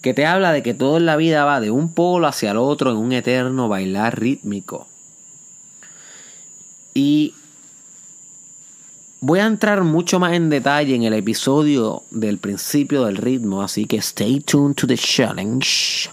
Que 0.00 0.14
te 0.14 0.26
habla 0.26 0.52
de 0.52 0.62
que 0.62 0.74
todo 0.74 0.98
en 0.98 1.06
la 1.06 1.16
vida 1.16 1.44
va 1.44 1.58
de 1.58 1.72
un 1.72 1.92
polo 1.92 2.28
hacia 2.28 2.52
el 2.52 2.56
otro 2.56 2.92
en 2.92 2.98
un 2.98 3.10
eterno 3.10 3.68
bailar 3.68 4.20
rítmico. 4.20 4.86
Y 6.94 7.34
voy 9.20 9.40
a 9.40 9.46
entrar 9.46 9.82
mucho 9.82 10.20
más 10.20 10.34
en 10.34 10.50
detalle 10.50 10.94
en 10.94 11.02
el 11.02 11.14
episodio 11.14 12.04
del 12.12 12.38
principio 12.38 13.06
del 13.06 13.16
ritmo, 13.16 13.60
así 13.60 13.86
que 13.86 13.96
stay 13.96 14.38
tuned 14.38 14.76
to 14.76 14.86
the 14.86 14.96
challenge. 14.96 16.10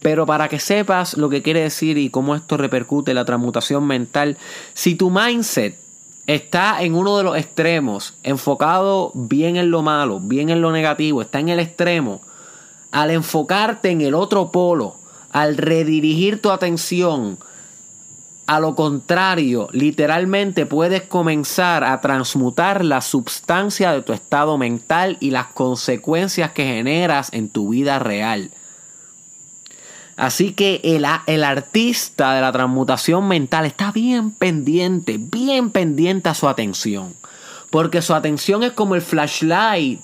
Pero 0.00 0.26
para 0.26 0.48
que 0.48 0.60
sepas 0.60 1.16
lo 1.16 1.28
que 1.28 1.42
quiere 1.42 1.60
decir 1.60 1.98
y 1.98 2.10
cómo 2.10 2.34
esto 2.34 2.56
repercute 2.56 3.10
en 3.10 3.16
la 3.16 3.24
transmutación 3.24 3.86
mental, 3.86 4.36
si 4.74 4.94
tu 4.94 5.10
mindset 5.10 5.76
está 6.26 6.82
en 6.82 6.94
uno 6.94 7.16
de 7.16 7.24
los 7.24 7.36
extremos, 7.36 8.14
enfocado 8.22 9.10
bien 9.14 9.56
en 9.56 9.70
lo 9.70 9.82
malo, 9.82 10.20
bien 10.20 10.50
en 10.50 10.60
lo 10.60 10.72
negativo, 10.72 11.22
está 11.22 11.40
en 11.40 11.48
el 11.48 11.58
extremo, 11.58 12.20
al 12.92 13.10
enfocarte 13.10 13.90
en 13.90 14.02
el 14.02 14.14
otro 14.14 14.52
polo, 14.52 14.96
al 15.32 15.56
redirigir 15.56 16.40
tu 16.40 16.50
atención 16.50 17.38
a 18.48 18.60
lo 18.60 18.74
contrario, 18.74 19.68
literalmente 19.72 20.64
puedes 20.64 21.02
comenzar 21.02 21.84
a 21.84 22.00
transmutar 22.00 22.82
la 22.82 23.02
sustancia 23.02 23.92
de 23.92 24.00
tu 24.00 24.14
estado 24.14 24.56
mental 24.56 25.18
y 25.20 25.32
las 25.32 25.48
consecuencias 25.48 26.52
que 26.52 26.64
generas 26.64 27.30
en 27.34 27.50
tu 27.50 27.68
vida 27.68 27.98
real. 27.98 28.50
Así 30.18 30.52
que 30.52 30.80
el, 30.82 31.06
el, 31.26 31.44
artista 31.44 32.34
de 32.34 32.40
la 32.40 32.50
transmutación 32.50 33.28
mental 33.28 33.64
está 33.66 33.92
bien 33.92 34.32
pendiente, 34.32 35.16
bien 35.16 35.70
pendiente 35.70 36.28
a 36.28 36.34
su 36.34 36.48
atención. 36.48 37.14
Porque 37.70 38.02
su 38.02 38.14
atención 38.14 38.64
es 38.64 38.72
como 38.72 38.96
el 38.96 39.00
flashlight 39.00 40.00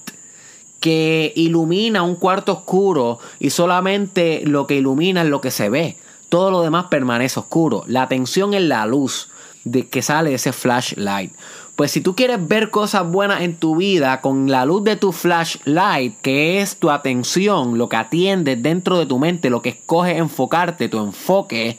que 0.79 1.33
ilumina 1.35 2.05
un 2.05 2.15
cuarto 2.15 2.53
oscuro 2.53 3.19
y 3.41 3.51
solamente 3.51 4.43
lo 4.47 4.69
que 4.69 4.77
ilumina 4.77 5.23
es 5.23 5.29
lo 5.29 5.41
que 5.41 5.51
se 5.51 5.69
ve. 5.69 5.97
Todo 6.29 6.53
lo 6.53 6.63
demás 6.63 6.87
permanece 6.91 7.41
oscuro. 7.41 7.83
La 7.89 8.03
atención 8.03 8.55
es 8.55 8.63
la 8.63 8.87
luz 8.87 9.31
de 9.65 9.89
que 9.89 10.01
sale 10.01 10.33
ese 10.33 10.53
flashlight. 10.53 11.33
Pues 11.77 11.91
si 11.91 12.01
tú 12.01 12.15
quieres 12.15 12.47
ver 12.47 12.71
cosas 12.71 13.11
buenas 13.11 13.43
en 13.43 13.57
tu 13.57 13.75
vida 13.75 14.21
con 14.21 14.49
la 14.49 14.65
luz 14.65 14.85
de 14.85 14.95
tu 14.95 15.11
flashlight, 15.11 16.21
que 16.21 16.61
es 16.61 16.77
tu 16.77 16.91
atención, 16.91 17.79
lo 17.79 17.89
que 17.89 17.97
atiende 17.97 18.55
dentro 18.55 18.97
de 18.97 19.07
tu 19.07 19.19
mente, 19.19 19.51
lo 19.51 19.61
que 19.61 19.71
escoge 19.71 20.17
enfocarte, 20.17 20.89
tu 20.89 21.01
enfoque, 21.01 21.79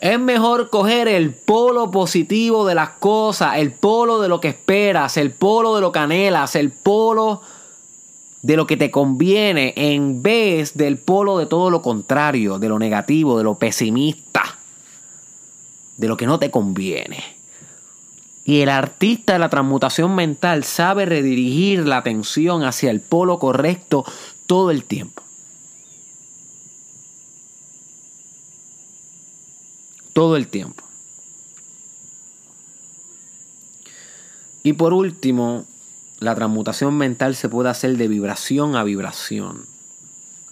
es 0.00 0.20
mejor 0.20 0.70
coger 0.70 1.08
el 1.08 1.34
polo 1.34 1.90
positivo 1.90 2.64
de 2.64 2.76
las 2.76 2.90
cosas, 2.90 3.56
el 3.56 3.72
polo 3.72 4.20
de 4.20 4.28
lo 4.28 4.40
que 4.40 4.48
esperas, 4.48 5.16
el 5.16 5.32
polo 5.32 5.74
de 5.74 5.80
lo 5.80 5.90
que 5.90 5.98
anhelas, 5.98 6.54
el 6.54 6.70
polo 6.70 7.42
de 8.42 8.56
lo 8.56 8.68
que 8.68 8.76
te 8.76 8.92
conviene, 8.92 9.74
en 9.76 10.22
vez 10.22 10.76
del 10.76 10.96
polo 10.96 11.38
de 11.38 11.46
todo 11.46 11.70
lo 11.70 11.82
contrario, 11.82 12.60
de 12.60 12.68
lo 12.68 12.78
negativo, 12.78 13.36
de 13.36 13.42
lo 13.42 13.56
pesimista, 13.56 14.44
de 15.96 16.06
lo 16.06 16.16
que 16.16 16.26
no 16.26 16.38
te 16.38 16.52
conviene. 16.52 17.37
Y 18.48 18.62
el 18.62 18.70
artista 18.70 19.34
de 19.34 19.40
la 19.40 19.50
transmutación 19.50 20.14
mental 20.14 20.64
sabe 20.64 21.04
redirigir 21.04 21.86
la 21.86 21.98
atención 21.98 22.64
hacia 22.64 22.90
el 22.90 23.02
polo 23.02 23.38
correcto 23.38 24.06
todo 24.46 24.70
el 24.70 24.84
tiempo. 24.84 25.22
Todo 30.14 30.36
el 30.36 30.48
tiempo. 30.48 30.82
Y 34.62 34.72
por 34.72 34.94
último, 34.94 35.66
la 36.18 36.34
transmutación 36.34 36.96
mental 36.96 37.36
se 37.36 37.50
puede 37.50 37.68
hacer 37.68 37.98
de 37.98 38.08
vibración 38.08 38.76
a 38.76 38.82
vibración. 38.82 39.66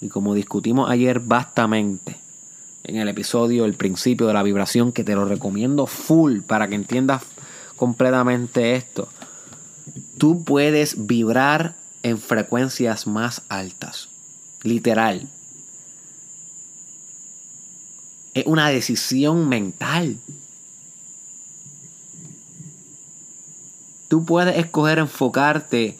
Y 0.02 0.08
como 0.08 0.34
discutimos 0.34 0.90
ayer 0.90 1.20
vastamente 1.20 2.18
en 2.84 2.96
el 2.96 3.08
episodio 3.08 3.64
El 3.64 3.72
principio 3.72 4.26
de 4.26 4.34
la 4.34 4.42
vibración, 4.42 4.92
que 4.92 5.02
te 5.02 5.14
lo 5.14 5.24
recomiendo 5.24 5.86
full 5.86 6.40
para 6.42 6.68
que 6.68 6.74
entiendas 6.74 7.22
completamente 7.76 8.74
esto. 8.74 9.08
Tú 10.18 10.44
puedes 10.44 11.06
vibrar 11.06 11.74
en 12.02 12.18
frecuencias 12.18 13.06
más 13.06 13.42
altas. 13.48 14.08
Literal. 14.62 15.28
Es 18.34 18.46
una 18.46 18.68
decisión 18.68 19.48
mental. 19.48 20.18
Tú 24.08 24.24
puedes 24.24 24.56
escoger 24.56 24.98
enfocarte 24.98 25.98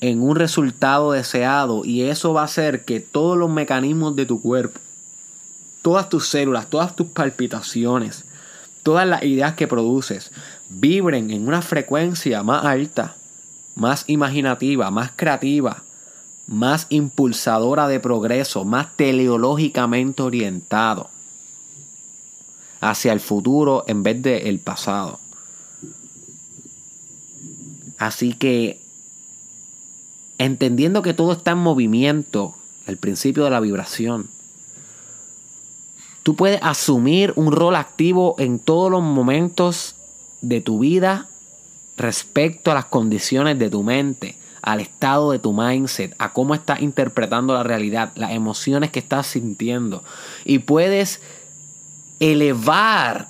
en 0.00 0.22
un 0.22 0.36
resultado 0.36 1.12
deseado 1.12 1.84
y 1.84 2.02
eso 2.02 2.32
va 2.32 2.42
a 2.42 2.46
hacer 2.46 2.84
que 2.84 3.00
todos 3.00 3.36
los 3.36 3.50
mecanismos 3.50 4.16
de 4.16 4.26
tu 4.26 4.40
cuerpo, 4.40 4.80
todas 5.82 6.08
tus 6.08 6.28
células, 6.28 6.68
todas 6.68 6.94
tus 6.94 7.08
palpitaciones, 7.08 8.24
todas 8.82 9.06
las 9.06 9.22
ideas 9.22 9.54
que 9.54 9.66
produces 9.66 10.30
vibren 10.68 11.30
en 11.30 11.46
una 11.46 11.62
frecuencia 11.62 12.42
más 12.42 12.64
alta, 12.64 13.16
más 13.74 14.04
imaginativa, 14.06 14.90
más 14.90 15.12
creativa, 15.14 15.82
más 16.46 16.86
impulsadora 16.90 17.88
de 17.88 18.00
progreso, 18.00 18.64
más 18.64 18.96
teleológicamente 18.96 20.22
orientado 20.22 21.10
hacia 22.80 23.12
el 23.12 23.20
futuro 23.20 23.84
en 23.86 24.02
vez 24.02 24.22
del 24.22 24.46
el 24.46 24.58
pasado. 24.58 25.18
Así 27.98 28.34
que, 28.34 28.80
entendiendo 30.38 31.00
que 31.02 31.14
todo 31.14 31.32
está 31.32 31.52
en 31.52 31.58
movimiento, 31.58 32.54
el 32.86 32.98
principio 32.98 33.44
de 33.44 33.50
la 33.50 33.60
vibración, 33.60 34.28
tú 36.22 36.36
puedes 36.36 36.60
asumir 36.62 37.32
un 37.36 37.52
rol 37.52 37.76
activo 37.76 38.34
en 38.38 38.58
todos 38.58 38.90
los 38.90 39.02
momentos 39.02 39.93
de 40.48 40.60
tu 40.60 40.80
vida 40.80 41.28
respecto 41.96 42.70
a 42.70 42.74
las 42.74 42.86
condiciones 42.86 43.58
de 43.58 43.70
tu 43.70 43.82
mente, 43.82 44.36
al 44.62 44.80
estado 44.80 45.32
de 45.32 45.38
tu 45.38 45.52
mindset, 45.52 46.14
a 46.18 46.32
cómo 46.32 46.54
estás 46.54 46.80
interpretando 46.80 47.54
la 47.54 47.62
realidad, 47.62 48.12
las 48.14 48.32
emociones 48.32 48.90
que 48.90 48.98
estás 48.98 49.26
sintiendo. 49.26 50.02
Y 50.44 50.60
puedes 50.60 51.20
elevar 52.18 53.28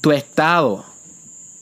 tu 0.00 0.12
estado, 0.12 0.84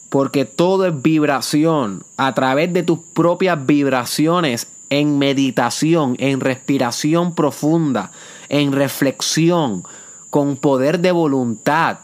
porque 0.09 0.45
todo 0.45 0.87
es 0.87 1.03
vibración, 1.03 2.05
a 2.17 2.35
través 2.35 2.73
de 2.73 2.83
tus 2.83 2.99
propias 2.99 3.65
vibraciones 3.67 4.67
en 4.89 5.19
meditación, 5.19 6.17
en 6.19 6.41
respiración 6.41 7.35
profunda, 7.35 8.11
en 8.49 8.73
reflexión, 8.73 9.85
con 10.31 10.57
poder 10.57 11.01
de 11.01 11.13
voluntad, 11.13 11.99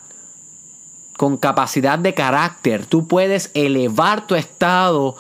con 1.17 1.37
capacidad 1.37 1.99
de 1.99 2.13
carácter, 2.13 2.85
tú 2.85 3.07
puedes 3.07 3.51
elevar 3.55 4.27
tu 4.27 4.35
estado 4.35 5.17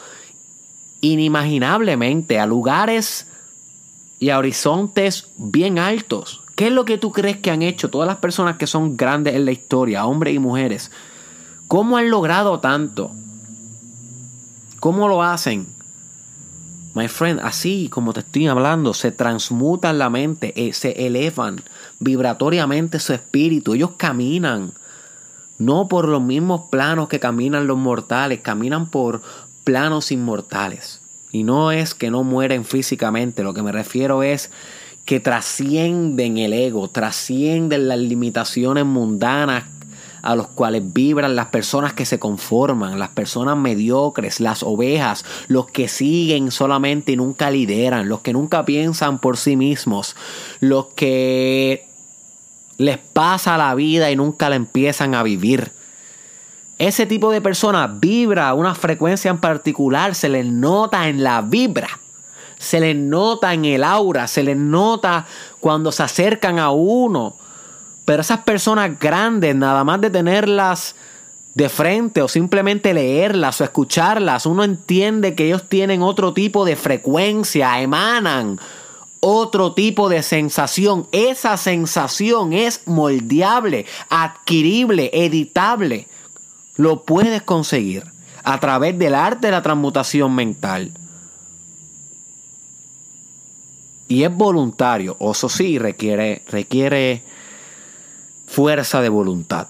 inimaginablemente 1.01 2.38
a 2.38 2.47
lugares 2.47 3.29
y 4.19 4.31
a 4.31 4.38
horizontes 4.38 5.29
bien 5.37 5.79
altos. 5.79 6.42
¿Qué 6.57 6.69
es 6.69 6.73
lo 6.73 6.85
que 6.85 6.99
tú 6.99 7.12
crees 7.12 7.37
que 7.37 7.51
han 7.51 7.62
hecho 7.62 7.90
todas 7.90 8.09
las 8.09 8.16
personas 8.16 8.57
que 8.57 8.66
son 8.66 8.97
grandes 8.97 9.35
en 9.35 9.45
la 9.45 9.53
historia, 9.53 10.07
hombres 10.07 10.35
y 10.35 10.38
mujeres? 10.38 10.90
¿Cómo 11.69 11.97
han 11.97 12.11
logrado 12.11 12.61
tanto? 12.61 13.11
¿Cómo 14.81 15.09
lo 15.09 15.23
hacen? 15.23 15.66
My 16.95 17.09
friend, 17.09 17.40
así 17.42 17.88
como 17.90 18.14
te 18.14 18.21
estoy 18.21 18.47
hablando, 18.47 18.95
se 18.95 19.12
transmutan 19.12 19.99
la 19.99 20.09
mente, 20.09 20.55
eh, 20.57 20.73
se 20.73 21.07
elevan 21.07 21.62
vibratoriamente 22.01 22.99
su 22.99 23.13
espíritu. 23.13 23.75
Ellos 23.75 23.93
caminan, 23.97 24.73
no 25.59 25.89
por 25.89 26.09
los 26.09 26.23
mismos 26.23 26.69
planos 26.71 27.09
que 27.09 27.21
caminan 27.21 27.67
los 27.67 27.79
mortales, 27.79 28.41
caminan 28.41 28.87
por 28.87 29.23
planos 29.65 30.13
inmortales. 30.13 31.01
Y 31.33 31.43
no 31.43 31.73
es 31.73 31.95
que 31.95 32.11
no 32.11 32.23
mueren 32.23 32.65
físicamente, 32.65 33.43
lo 33.43 33.53
que 33.53 33.63
me 33.63 33.73
refiero 33.73 34.23
es 34.23 34.51
que 35.05 35.21
trascienden 35.21 36.39
el 36.39 36.53
ego, 36.53 36.89
trascienden 36.89 37.89
las 37.89 37.99
limitaciones 37.99 38.85
mundanas 38.85 39.65
a 40.27 40.35
los 40.35 40.49
cuales 40.49 40.83
vibran 40.93 41.37
las 41.37 41.47
personas 41.47 41.93
que 41.93 42.05
se 42.05 42.19
conforman, 42.19 42.99
las 42.99 43.11
personas 43.11 43.57
mediocres, 43.57 44.41
las 44.41 44.65
ovejas, 44.65 45.25
los 45.47 45.67
que 45.67 45.87
siguen 45.87 46.51
solamente 46.51 47.12
y 47.12 47.17
nunca 47.17 47.49
lideran, 47.49 48.09
los 48.09 48.23
que 48.23 48.33
nunca 48.33 48.65
piensan 48.65 49.21
por 49.21 49.37
sí 49.37 49.55
mismos, 49.57 50.17
los 50.59 50.87
que 50.97 51.87
les 52.77 52.99
pasa 52.99 53.57
la 53.57 53.73
vida 53.77 54.11
y 54.11 54.17
nunca 54.17 54.51
la 54.51 54.57
empiezan 54.57 55.15
a 55.15 55.23
vivir. 55.23 55.71
Ese 56.79 57.07
tipo 57.07 57.31
de 57.31 57.41
persona 57.41 57.87
vibra 57.87 58.49
a 58.49 58.55
una 58.55 58.75
frecuencia 58.75 59.31
en 59.31 59.39
particular, 59.39 60.17
se 60.17 60.29
les 60.29 60.45
nota 60.45 61.09
en 61.09 61.23
la 61.23 61.41
vibra, 61.41 62.01
se 62.59 62.81
les 62.81 62.97
nota 62.97 63.55
en 63.55 63.65
el 63.65 63.85
aura, 63.85 64.27
se 64.27 64.43
les 64.43 64.57
nota 64.57 65.25
cuando 65.61 65.93
se 65.93 66.03
acercan 66.03 66.59
a 66.59 66.71
uno 66.71 67.37
pero 68.07 68.23
esas 68.23 68.38
personas 68.40 68.99
grandes, 68.99 69.55
nada 69.55 69.85
más 69.85 70.01
de 70.01 70.09
tenerlas 70.09 70.95
de 71.55 71.69
frente 71.69 72.23
o 72.23 72.29
simplemente 72.29 72.95
leerlas 72.95 73.61
o 73.61 73.64
escucharlas, 73.64 74.47
uno 74.47 74.64
entiende 74.64 75.35
que 75.35 75.47
ellos 75.47 75.69
tienen 75.69 76.01
otro 76.01 76.33
tipo 76.33 76.64
de 76.64 76.77
frecuencia, 76.77 77.79
emanan 77.81 78.59
otro 79.21 79.73
tipo 79.73 80.09
de 80.09 80.23
sensación. 80.23 81.09
Esa 81.11 81.57
sensación 81.57 82.53
es 82.53 82.87
moldeable, 82.87 83.87
adquirible, 84.09 85.11
editable. 85.12 86.07
Lo 86.77 87.03
puedes 87.03 87.42
conseguir 87.42 88.05
a 88.45 88.61
través 88.61 88.97
del 88.99 89.16
arte 89.16 89.49
de 89.49 89.51
la 89.51 89.62
transmutación 89.62 90.35
mental. 90.35 90.92
Y 94.07 94.23
es 94.23 94.33
voluntario, 94.33 95.16
o 95.19 95.33
eso 95.33 95.49
sí, 95.49 95.81
requiere, 95.81 96.45
requiere 96.49 97.25
fuerza 98.57 99.03
de 99.03 99.11
voluntad. 99.11 99.69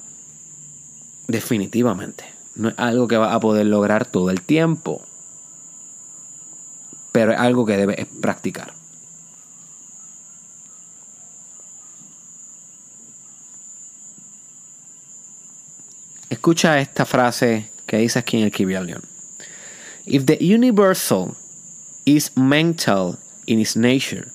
Definitivamente. 1.26 2.24
No 2.54 2.68
es 2.68 2.74
algo 2.76 3.08
que 3.08 3.16
va 3.16 3.34
a 3.34 3.40
poder 3.40 3.66
lograr 3.66 4.06
todo 4.06 4.30
el 4.30 4.42
tiempo. 4.42 5.02
Pero 7.10 7.32
es 7.32 7.40
algo 7.40 7.66
que 7.66 7.76
debes 7.76 8.06
practicar. 8.20 8.72
Escucha 16.30 16.78
esta 16.78 17.04
frase 17.04 17.68
que 17.88 17.96
dice 17.98 18.20
aquí 18.20 18.36
en 18.36 18.44
el 18.44 18.52
Kibalion. 18.52 19.02
If 20.04 20.26
the 20.26 20.38
universal 20.40 21.34
is 22.04 22.36
mental 22.36 23.18
in 23.46 23.58
its 23.58 23.74
nature, 23.74 24.28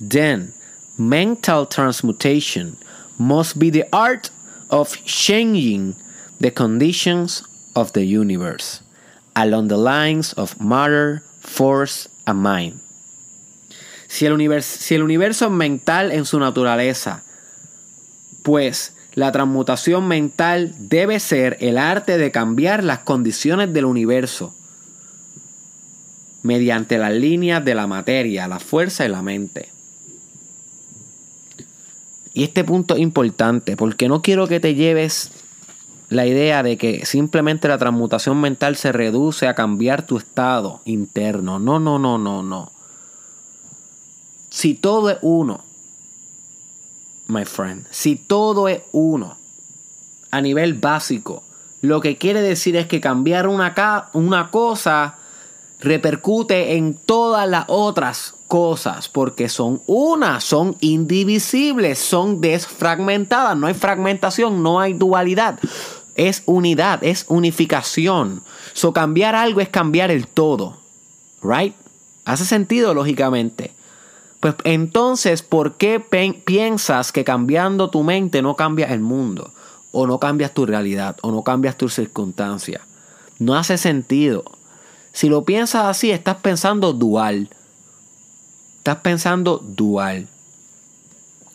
then 0.00 0.52
mental 0.98 1.68
transmutation 1.68 2.76
must 3.18 3.58
be 3.58 3.70
the 3.70 3.86
art 3.92 4.30
of 4.68 4.96
changing 5.04 5.94
the 6.40 6.52
conditions 6.52 7.44
of 7.74 7.92
the 7.92 8.06
universe 8.06 8.82
along 9.34 9.68
the 9.68 9.76
lines 9.76 10.32
of 10.34 10.60
matter, 10.60 11.22
force, 11.40 12.08
and 12.26 12.40
mind. 12.40 12.80
Si 14.06 14.26
el, 14.26 14.32
universo, 14.32 14.78
si 14.80 14.94
el 14.94 15.02
universo 15.02 15.46
es 15.46 15.50
mental 15.50 16.12
en 16.12 16.24
su 16.24 16.38
naturaleza, 16.38 17.24
pues 18.42 18.94
la 19.14 19.32
transmutación 19.32 20.06
mental 20.06 20.74
debe 20.78 21.18
ser 21.20 21.56
el 21.60 21.78
arte 21.78 22.18
de 22.18 22.30
cambiar 22.30 22.84
las 22.84 23.00
condiciones 23.00 23.72
del 23.72 23.86
universo 23.86 24.54
mediante 26.42 26.98
las 26.98 27.12
líneas 27.12 27.64
de 27.64 27.74
la 27.74 27.86
materia, 27.86 28.46
la 28.46 28.60
fuerza 28.60 29.04
y 29.06 29.08
la 29.08 29.22
mente. 29.22 29.73
Y 32.34 32.42
este 32.42 32.64
punto 32.64 32.94
es 32.94 33.00
importante 33.00 33.76
porque 33.76 34.08
no 34.08 34.20
quiero 34.20 34.48
que 34.48 34.58
te 34.58 34.74
lleves 34.74 35.30
la 36.08 36.26
idea 36.26 36.64
de 36.64 36.76
que 36.76 37.06
simplemente 37.06 37.68
la 37.68 37.78
transmutación 37.78 38.40
mental 38.40 38.76
se 38.76 38.90
reduce 38.90 39.46
a 39.46 39.54
cambiar 39.54 40.04
tu 40.04 40.18
estado 40.18 40.80
interno. 40.84 41.60
No, 41.60 41.78
no, 41.78 42.00
no, 42.00 42.18
no, 42.18 42.42
no. 42.42 42.72
Si 44.50 44.74
todo 44.74 45.10
es 45.10 45.18
uno, 45.22 45.64
my 47.28 47.44
friend, 47.44 47.86
si 47.90 48.16
todo 48.16 48.68
es 48.68 48.82
uno 48.90 49.38
a 50.32 50.40
nivel 50.40 50.74
básico, 50.74 51.44
lo 51.82 52.00
que 52.00 52.16
quiere 52.16 52.42
decir 52.42 52.76
es 52.76 52.88
que 52.88 53.00
cambiar 53.00 53.46
una, 53.46 54.10
una 54.12 54.50
cosa 54.50 55.18
repercute 55.80 56.76
en 56.76 56.94
todas 56.94 57.48
las 57.48 57.64
otras 57.68 58.34
cosas 58.48 59.08
porque 59.08 59.48
son 59.48 59.82
una, 59.86 60.40
son 60.40 60.76
indivisibles, 60.80 61.98
son 61.98 62.40
desfragmentadas, 62.40 63.56
no 63.56 63.66
hay 63.66 63.74
fragmentación, 63.74 64.62
no 64.62 64.80
hay 64.80 64.92
dualidad. 64.92 65.58
Es 66.14 66.42
unidad, 66.46 67.02
es 67.02 67.26
unificación. 67.28 68.42
So 68.72 68.92
cambiar 68.92 69.34
algo 69.34 69.60
es 69.60 69.68
cambiar 69.68 70.10
el 70.10 70.28
todo. 70.28 70.78
Right? 71.42 71.74
Hace 72.24 72.44
sentido 72.44 72.94
lógicamente. 72.94 73.72
Pues 74.44 74.54
entonces, 74.64 75.42
¿por 75.42 75.76
qué 75.76 76.00
piensas 76.44 77.12
que 77.12 77.24
cambiando 77.24 77.88
tu 77.88 78.02
mente 78.02 78.42
no 78.42 78.56
cambias 78.56 78.90
el 78.90 79.00
mundo? 79.00 79.52
O 79.90 80.06
no 80.06 80.18
cambias 80.18 80.52
tu 80.52 80.66
realidad, 80.66 81.16
o 81.22 81.32
no 81.32 81.42
cambias 81.42 81.78
tus 81.78 81.94
circunstancias. 81.94 82.82
No 83.38 83.56
hace 83.56 83.78
sentido. 83.78 84.44
Si 85.14 85.28
lo 85.28 85.44
piensas 85.44 85.86
así, 85.86 86.10
estás 86.10 86.38
pensando 86.38 86.92
dual. 86.92 87.48
Estás 88.78 88.96
pensando 88.96 89.58
dual. 89.64 90.26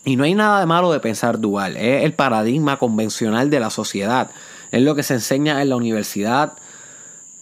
Y 0.06 0.16
no 0.16 0.24
hay 0.24 0.34
nada 0.34 0.60
de 0.60 0.66
malo 0.66 0.90
de 0.90 0.98
pensar 0.98 1.38
dual. 1.38 1.76
Es 1.76 2.02
el 2.04 2.14
paradigma 2.14 2.78
convencional 2.78 3.50
de 3.50 3.60
la 3.60 3.68
sociedad. 3.68 4.30
Es 4.70 4.80
lo 4.80 4.94
que 4.94 5.02
se 5.02 5.12
enseña 5.12 5.60
en 5.60 5.68
la 5.68 5.76
universidad. 5.76 6.54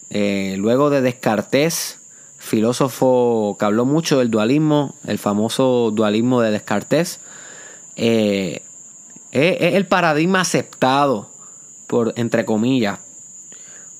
Eh, 0.09 0.55
luego 0.57 0.89
de 0.89 1.01
Descartes, 1.01 1.99
filósofo 2.37 3.55
que 3.57 3.63
habló 3.63 3.85
mucho 3.85 4.19
del 4.19 4.29
dualismo, 4.29 4.95
el 5.07 5.19
famoso 5.19 5.89
dualismo 5.91 6.41
de 6.41 6.51
Descartes, 6.51 7.21
eh, 7.95 8.61
es, 9.31 9.73
el 9.73 9.87
paradigma 9.87 10.41
aceptado 10.41 11.29
por, 11.87 12.11
entre 12.17 12.43
comillas, 12.43 12.99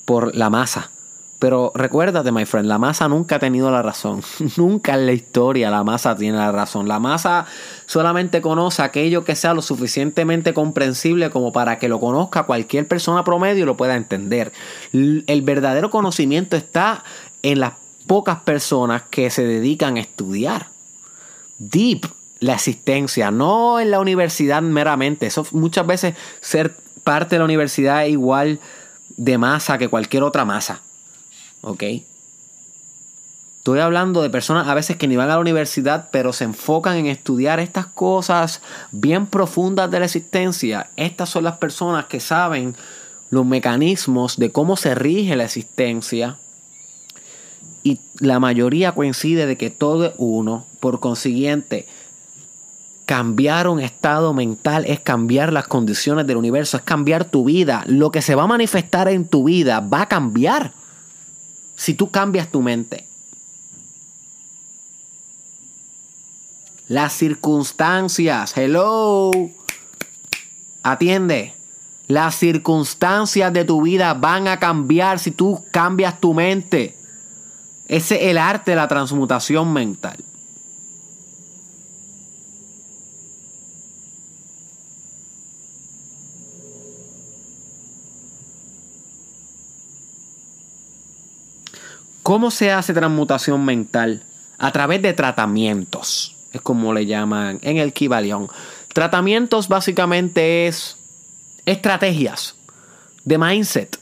por 0.03 0.35
la 0.35 0.49
masa. 0.49 0.91
Pero 1.39 1.71
recuérdate, 1.73 2.33
my 2.33 2.45
friend, 2.45 2.67
la 2.67 2.77
masa 2.77 3.07
nunca 3.07 3.37
ha 3.37 3.39
tenido 3.39 3.71
la 3.71 3.81
razón. 3.81 4.21
nunca 4.57 4.93
en 4.93 5.05
la 5.05 5.13
historia 5.13 5.71
la 5.71 5.85
masa 5.85 6.15
tiene 6.15 6.37
la 6.37 6.51
razón. 6.51 6.89
La 6.89 6.99
masa 6.99 7.45
solamente 7.85 8.41
conoce 8.41 8.81
aquello 8.81 9.23
que 9.23 9.37
sea 9.37 9.53
lo 9.53 9.61
suficientemente 9.61 10.53
comprensible 10.53 11.29
como 11.29 11.53
para 11.53 11.79
que 11.79 11.87
lo 11.87 12.01
conozca 12.01 12.43
cualquier 12.43 12.87
persona 12.87 13.23
promedio 13.23 13.63
y 13.63 13.65
lo 13.65 13.77
pueda 13.77 13.95
entender. 13.95 14.51
El 14.91 15.41
verdadero 15.43 15.89
conocimiento 15.89 16.57
está 16.57 17.05
en 17.41 17.61
las 17.61 17.73
pocas 18.05 18.39
personas 18.41 19.03
que 19.09 19.29
se 19.29 19.45
dedican 19.45 19.95
a 19.95 20.01
estudiar. 20.01 20.67
Deep 21.57 22.05
la 22.41 22.53
existencia, 22.53 23.31
no 23.31 23.79
en 23.79 23.91
la 23.91 23.99
universidad 23.99 24.61
meramente. 24.61 25.27
Eso 25.27 25.45
muchas 25.51 25.85
veces 25.85 26.15
ser 26.41 26.75
parte 27.03 27.35
de 27.35 27.39
la 27.39 27.45
universidad 27.45 28.05
es 28.05 28.11
igual 28.11 28.59
de 29.15 29.37
masa 29.37 29.77
que 29.77 29.89
cualquier 29.89 30.23
otra 30.23 30.45
masa. 30.45 30.81
¿Ok? 31.61 31.83
Estoy 33.59 33.79
hablando 33.81 34.21
de 34.21 34.29
personas 34.29 34.67
a 34.67 34.73
veces 34.73 34.95
que 34.95 35.07
ni 35.07 35.17
van 35.17 35.29
a 35.29 35.33
la 35.33 35.39
universidad, 35.39 36.07
pero 36.11 36.31
se 36.31 36.45
enfocan 36.45 36.95
en 36.95 37.07
estudiar 37.07 37.59
estas 37.59 37.87
cosas 37.87 38.61
bien 38.91 39.27
profundas 39.27 39.91
de 39.91 39.99
la 39.99 40.05
existencia. 40.05 40.89
Estas 40.95 41.29
son 41.29 41.43
las 41.43 41.57
personas 41.57 42.05
que 42.05 42.21
saben 42.21 42.75
los 43.29 43.45
mecanismos 43.45 44.37
de 44.37 44.51
cómo 44.51 44.77
se 44.77 44.95
rige 44.95 45.35
la 45.35 45.43
existencia. 45.43 46.37
Y 47.83 47.99
la 48.19 48.39
mayoría 48.39 48.93
coincide 48.93 49.45
de 49.45 49.57
que 49.57 49.69
todo 49.69 50.05
es 50.05 50.13
uno. 50.17 50.65
Por 50.79 51.01
consiguiente, 51.01 51.85
cambiar 53.05 53.67
un 53.67 53.81
estado 53.81 54.33
mental 54.33 54.85
es 54.87 55.01
cambiar 55.01 55.51
las 55.51 55.67
condiciones 55.67 56.25
del 56.25 56.37
universo, 56.37 56.77
es 56.77 56.83
cambiar 56.83 57.25
tu 57.25 57.43
vida. 57.43 57.83
Lo 57.87 58.09
que 58.09 58.21
se 58.21 58.35
va 58.35 58.43
a 58.43 58.47
manifestar 58.47 59.09
en 59.09 59.27
tu 59.27 59.43
vida 59.43 59.81
va 59.81 60.03
a 60.03 60.07
cambiar 60.07 60.78
si 61.79 61.93
tú 61.93 62.11
cambias 62.11 62.51
tu 62.51 62.61
mente. 62.61 63.07
Las 66.89 67.13
circunstancias, 67.13 68.57
hello, 68.57 69.31
atiende. 70.83 71.53
Las 72.07 72.35
circunstancias 72.35 73.53
de 73.53 73.63
tu 73.63 73.81
vida 73.83 74.13
van 74.13 74.49
a 74.49 74.59
cambiar 74.59 75.19
si 75.19 75.31
tú 75.31 75.63
cambias 75.71 76.19
tu 76.19 76.33
mente. 76.33 76.97
Ese 77.87 78.15
es 78.15 78.31
el 78.31 78.39
arte 78.39 78.71
de 78.71 78.77
la 78.77 78.89
transmutación 78.89 79.71
mental. 79.71 80.17
¿Cómo 92.29 92.51
se 92.51 92.71
hace 92.71 92.93
transmutación 92.93 93.65
mental? 93.65 94.21
A 94.59 94.71
través 94.71 95.01
de 95.01 95.13
tratamientos. 95.13 96.35
Es 96.53 96.61
como 96.61 96.93
le 96.93 97.07
llaman 97.07 97.57
en 97.63 97.77
el 97.77 97.91
Kibalión. 97.91 98.49
Tratamientos 98.93 99.67
básicamente 99.67 100.67
es 100.67 100.95
estrategias 101.65 102.53
de 103.25 103.39
mindset 103.39 103.99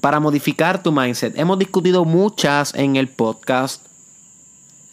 para 0.00 0.20
modificar 0.20 0.82
tu 0.82 0.90
mindset. 0.90 1.38
Hemos 1.38 1.58
discutido 1.58 2.06
muchas 2.06 2.72
en 2.72 2.96
el 2.96 3.08
podcast. 3.08 3.84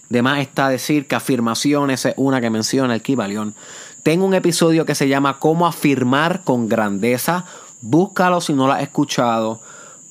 De 0.09 0.21
más 0.21 0.39
está 0.39 0.67
decir 0.67 1.07
que 1.07 1.15
afirmaciones 1.15 2.05
es 2.05 2.13
una 2.17 2.41
que 2.41 2.49
menciona 2.49 2.95
el 2.95 3.01
Kibalión. 3.01 3.55
Tengo 4.03 4.25
un 4.25 4.33
episodio 4.33 4.85
que 4.85 4.93
se 4.93 5.07
llama 5.07 5.39
Cómo 5.39 5.67
afirmar 5.67 6.43
con 6.43 6.67
grandeza. 6.67 7.45
Búscalo 7.79 8.41
si 8.41 8.51
no 8.51 8.67
lo 8.67 8.73
has 8.73 8.81
escuchado 8.81 9.61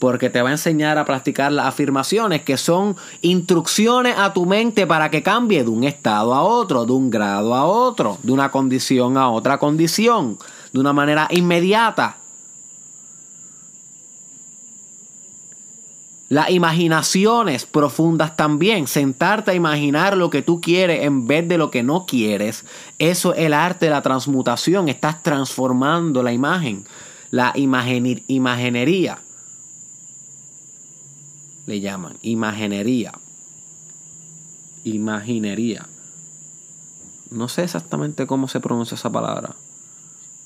porque 0.02 0.30
te 0.30 0.42
va 0.42 0.48
a 0.48 0.52
enseñar 0.52 0.98
a 0.98 1.04
practicar 1.04 1.52
las 1.52 1.66
afirmaciones 1.66 2.42
que 2.42 2.56
son 2.56 2.96
instrucciones 3.20 4.18
a 4.18 4.32
tu 4.32 4.46
mente 4.46 4.84
para 4.84 5.12
que 5.12 5.22
cambie 5.22 5.62
de 5.62 5.70
un 5.70 5.84
estado 5.84 6.34
a 6.34 6.42
otro, 6.42 6.84
de 6.84 6.92
un 6.92 7.08
grado 7.08 7.54
a 7.54 7.66
otro, 7.66 8.18
de 8.24 8.32
una 8.32 8.50
condición 8.50 9.16
a 9.16 9.30
otra 9.30 9.58
condición, 9.58 10.38
de 10.72 10.80
una 10.80 10.92
manera 10.92 11.28
inmediata. 11.30 12.16
Las 16.28 16.50
imaginaciones 16.50 17.64
profundas 17.64 18.34
también, 18.34 18.88
sentarte 18.88 19.52
a 19.52 19.54
imaginar 19.54 20.16
lo 20.16 20.30
que 20.30 20.42
tú 20.42 20.60
quieres 20.60 21.04
en 21.04 21.28
vez 21.28 21.46
de 21.46 21.58
lo 21.58 21.70
que 21.70 21.84
no 21.84 22.06
quieres, 22.06 22.64
eso 22.98 23.34
es 23.34 23.44
el 23.46 23.54
arte 23.54 23.86
de 23.86 23.92
la 23.92 24.02
transmutación, 24.02 24.88
estás 24.88 25.22
transformando 25.22 26.24
la 26.24 26.32
imagen, 26.32 26.86
la 27.30 27.52
imaginería 27.54 29.20
le 31.66 31.81
llaman. 31.81 32.18
Imaginería. 32.22 33.12
Imaginería. 34.85 35.87
No 37.31 37.48
sé 37.48 37.64
exactamente 37.64 38.27
cómo 38.27 38.48
se 38.48 38.61
pronuncia 38.61 38.94
esa 38.94 39.11
palabra. 39.11 39.55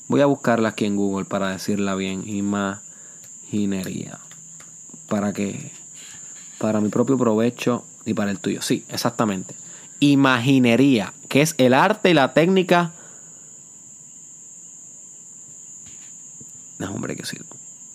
Voy 0.08 0.20
a 0.20 0.26
buscarla 0.26 0.70
aquí 0.70 0.84
en 0.84 0.96
Google 0.96 1.24
para 1.24 1.50
decirla 1.50 1.94
bien. 1.94 2.28
Imaginería. 2.28 4.18
Para 5.08 5.32
que. 5.32 5.72
Para 6.58 6.80
mi 6.80 6.88
propio 6.88 7.18
provecho 7.18 7.84
y 8.04 8.14
para 8.14 8.30
el 8.30 8.38
tuyo. 8.38 8.62
Sí, 8.62 8.84
exactamente. 8.88 9.54
Imaginería. 10.00 11.12
Que 11.28 11.42
es 11.42 11.54
el 11.58 11.74
arte 11.74 12.10
y 12.10 12.14
la 12.14 12.34
técnica. 12.34 12.92
No, 16.78 16.92
hombre, 16.92 17.16
que 17.16 17.24
sí. 17.24 17.36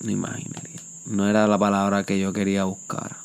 Imaginería. 0.02 0.71
No 1.06 1.28
era 1.28 1.48
la 1.48 1.58
palabra 1.58 2.04
que 2.04 2.20
yo 2.20 2.34
quería 2.34 2.64
buscar. 2.66 3.18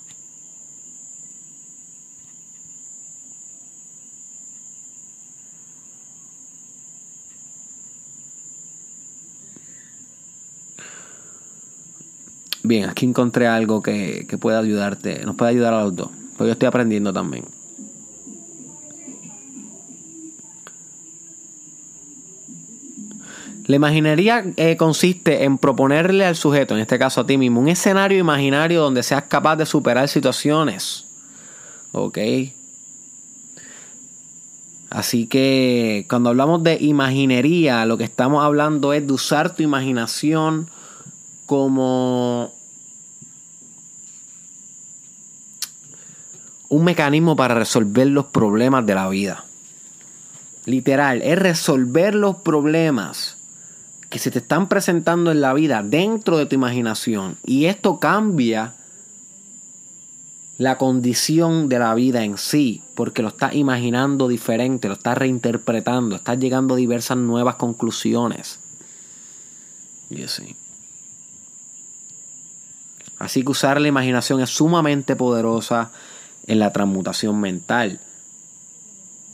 Bien, 12.62 12.88
aquí 12.88 13.06
encontré 13.06 13.46
algo 13.46 13.80
que, 13.80 14.26
que 14.28 14.38
puede 14.38 14.56
ayudarte, 14.58 15.24
nos 15.24 15.36
puede 15.36 15.52
ayudar 15.52 15.72
a 15.74 15.84
los 15.84 15.94
dos. 15.94 16.10
Porque 16.36 16.48
yo 16.48 16.52
estoy 16.52 16.66
aprendiendo 16.66 17.12
también. 17.12 17.44
La 23.66 23.74
imaginería 23.76 24.44
eh, 24.56 24.76
consiste 24.76 25.42
en 25.42 25.58
proponerle 25.58 26.24
al 26.24 26.36
sujeto, 26.36 26.74
en 26.74 26.80
este 26.80 27.00
caso 27.00 27.20
a 27.20 27.26
ti 27.26 27.36
mismo, 27.36 27.60
un 27.60 27.68
escenario 27.68 28.16
imaginario 28.18 28.80
donde 28.80 29.02
seas 29.02 29.24
capaz 29.24 29.56
de 29.56 29.66
superar 29.66 30.08
situaciones. 30.08 31.04
¿Ok? 31.90 32.18
Así 34.88 35.26
que 35.26 36.06
cuando 36.08 36.30
hablamos 36.30 36.62
de 36.62 36.78
imaginería, 36.80 37.84
lo 37.86 37.98
que 37.98 38.04
estamos 38.04 38.44
hablando 38.44 38.92
es 38.92 39.04
de 39.04 39.12
usar 39.12 39.56
tu 39.56 39.64
imaginación 39.64 40.70
como 41.46 42.54
un 46.68 46.84
mecanismo 46.84 47.34
para 47.34 47.56
resolver 47.56 48.06
los 48.06 48.26
problemas 48.26 48.86
de 48.86 48.94
la 48.94 49.08
vida. 49.08 49.44
Literal, 50.66 51.20
es 51.22 51.36
resolver 51.36 52.14
los 52.14 52.36
problemas 52.36 53.35
que 54.16 54.22
se 54.22 54.30
te 54.30 54.38
están 54.38 54.66
presentando 54.66 55.30
en 55.30 55.42
la 55.42 55.52
vida 55.52 55.82
dentro 55.82 56.38
de 56.38 56.46
tu 56.46 56.54
imaginación 56.54 57.36
y 57.44 57.66
esto 57.66 58.00
cambia 58.00 58.72
la 60.56 60.78
condición 60.78 61.68
de 61.68 61.78
la 61.78 61.94
vida 61.94 62.24
en 62.24 62.38
sí, 62.38 62.82
porque 62.94 63.20
lo 63.20 63.28
estás 63.28 63.54
imaginando 63.54 64.26
diferente, 64.26 64.88
lo 64.88 64.94
estás 64.94 65.18
reinterpretando, 65.18 66.16
estás 66.16 66.38
llegando 66.38 66.72
a 66.72 66.76
diversas 66.78 67.18
nuevas 67.18 67.56
conclusiones. 67.56 68.58
Y 70.08 70.22
así. 70.22 70.56
Así 73.18 73.42
que 73.42 73.50
usar 73.50 73.82
la 73.82 73.88
imaginación 73.88 74.40
es 74.40 74.48
sumamente 74.48 75.14
poderosa 75.14 75.90
en 76.46 76.58
la 76.58 76.72
transmutación 76.72 77.38
mental. 77.38 78.00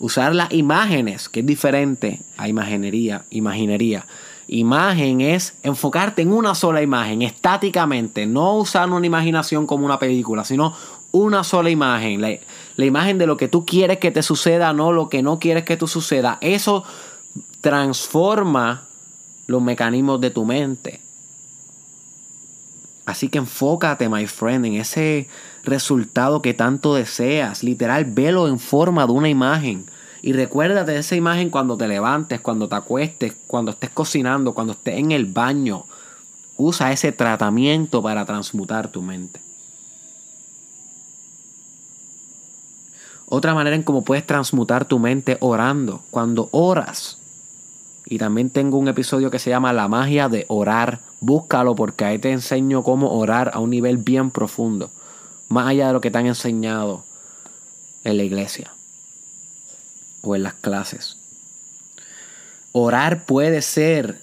Usar 0.01 0.35
las 0.35 0.53
imágenes, 0.53 1.29
que 1.29 1.39
es 1.39 1.47
diferente 1.47 2.21
a 2.37 2.49
imaginería, 2.49 3.25
imaginería 3.31 4.07
imagen 4.53 5.21
es 5.21 5.55
enfocarte 5.63 6.23
en 6.23 6.33
una 6.33 6.55
sola 6.55 6.83
imagen, 6.83 7.23
estáticamente, 7.23 8.27
no 8.27 8.57
usar 8.57 8.91
una 8.91 9.07
imaginación 9.07 9.67
como 9.67 9.87
una 9.87 9.99
película, 9.99 10.45
sino 10.45 10.75
una 11.11 11.43
sola 11.43 11.71
imagen, 11.71 12.21
la, 12.21 12.37
la, 12.77 12.85
imagen 12.85 13.19
de 13.19 13.27
lo 13.27 13.37
que 13.37 13.49
tú 13.49 13.65
quieres 13.65 13.99
que 13.99 14.11
te 14.11 14.23
suceda, 14.23 14.73
no 14.73 14.93
lo 14.93 15.09
que 15.09 15.23
no 15.23 15.39
quieres 15.39 15.65
que 15.65 15.77
tú 15.77 15.89
suceda. 15.89 16.39
Eso 16.41 16.85
transforma 17.61 18.87
los 19.47 19.63
mecanismos 19.63 20.21
de 20.21 20.31
tu 20.31 20.45
mente. 20.45 21.01
Así 23.05 23.29
que 23.29 23.39
enfócate, 23.39 24.09
my 24.09 24.27
friend, 24.27 24.65
en 24.67 24.75
ese 24.75 25.29
resultado 25.65 26.41
que 26.41 26.55
tanto 26.55 26.95
deseas. 26.95 27.63
Literal, 27.63 28.05
velo 28.05 28.49
en 28.49 28.59
forma 28.59 29.07
de 29.07 29.13
una 29.13 29.29
imagen. 29.29 29.87
Y 30.25 30.33
recuérdate 30.35 30.93
de 30.93 30.99
esa 31.01 31.17
imagen 31.17 31.51
cuando 31.51 31.77
te 31.77 31.89
levantes, 31.89 32.41
cuando 32.41 32.69
te 32.69 32.77
acuestes, 32.77 33.35
cuando 33.49 33.73
estés 33.73 33.91
cocinando, 33.91 34.55
cuando 34.55 34.75
estés 34.75 34.99
en 34.99 35.11
el 35.11 35.27
baño. 35.27 35.85
Usa 36.57 36.93
ese 36.93 37.11
tratamiento 37.11 38.01
para 38.01 38.25
transmutar 38.25 38.87
tu 38.87 39.03
mente. 39.03 39.41
Otra 43.27 43.53
manera 43.53 43.75
en 43.75 43.83
cómo 43.83 44.05
puedes 44.05 44.25
transmutar 44.25 44.85
tu 44.85 45.01
mente 45.01 45.39
orando. 45.41 46.03
Cuando 46.13 46.49
oras. 46.53 47.19
Y 48.07 48.19
también 48.19 48.51
tengo 48.51 48.79
un 48.79 48.87
episodio 48.87 49.29
que 49.29 49.41
se 49.41 49.51
llama 49.51 49.73
La 49.73 49.89
magia 49.89 50.29
de 50.29 50.45
orar. 50.47 51.01
Búscalo 51.21 51.75
porque 51.75 52.05
ahí 52.05 52.21
te 52.21 52.31
enseño 52.31 52.85
cómo 52.85 53.13
orar 53.19 53.51
a 53.55 53.59
un 53.59 53.71
nivel 53.71 53.97
bien 53.97 54.31
profundo. 54.31 54.89
Más 55.49 55.67
allá 55.67 55.89
de 55.89 55.95
lo 55.95 56.01
que 56.01 56.13
te 56.13 56.19
han 56.19 56.27
enseñado 56.27 57.03
en 58.05 58.19
la 58.19 58.23
iglesia 58.23 58.73
o 60.23 60.35
en 60.35 60.45
las 60.45 60.55
clases. 60.55 61.19
Orar 62.73 63.27
puede 63.27 63.61
ser 63.61 64.23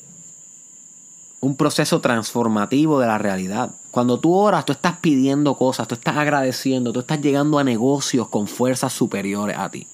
un 1.41 1.55
proceso 1.55 2.01
transformativo 2.01 2.99
de 2.99 3.07
la 3.07 3.17
realidad. 3.17 3.71
Cuando 3.91 4.19
tú 4.19 4.35
oras, 4.35 4.65
tú 4.65 4.73
estás 4.73 4.97
pidiendo 4.99 5.55
cosas, 5.55 5.87
tú 5.87 5.95
estás 5.95 6.17
agradeciendo, 6.17 6.91
tú 6.91 6.99
estás 7.01 7.21
llegando 7.21 7.59
a 7.59 7.63
negocios 7.63 8.27
con 8.27 8.47
fuerzas 8.47 8.93
superiores 8.93 9.57
a 9.57 9.69
ti. 9.69 9.87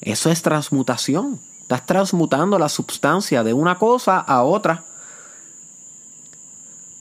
Eso 0.00 0.30
es 0.30 0.42
transmutación. 0.42 1.40
Estás 1.62 1.86
transmutando 1.86 2.58
la 2.58 2.68
sustancia 2.68 3.42
de 3.42 3.52
una 3.52 3.78
cosa 3.78 4.18
a 4.18 4.42
otra. 4.42 4.84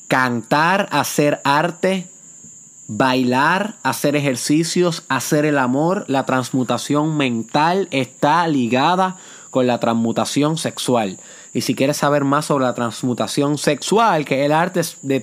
Cantar, 0.08 0.90
hacer 0.92 1.42
arte, 1.44 2.10
Bailar, 2.92 3.76
hacer 3.84 4.16
ejercicios, 4.16 5.04
hacer 5.10 5.46
el 5.46 5.60
amor, 5.60 6.06
la 6.08 6.26
transmutación 6.26 7.18
mental 7.18 7.88
está 7.92 8.48
ligada 8.48 9.16
con 9.52 9.68
la 9.68 9.80
transmutación 9.80 10.58
sexual. 10.58 11.20
Y 11.54 11.62
si 11.62 11.76
quieres 11.76 11.98
saber 11.98 12.24
más 12.24 12.46
sobre 12.46 12.66
la 12.66 12.74
transmutación 12.74 13.60
sexual, 13.60 14.26
que 14.26 14.40
es 14.40 14.46
el 14.48 14.54
arte 14.54 14.82
de, 15.04 15.22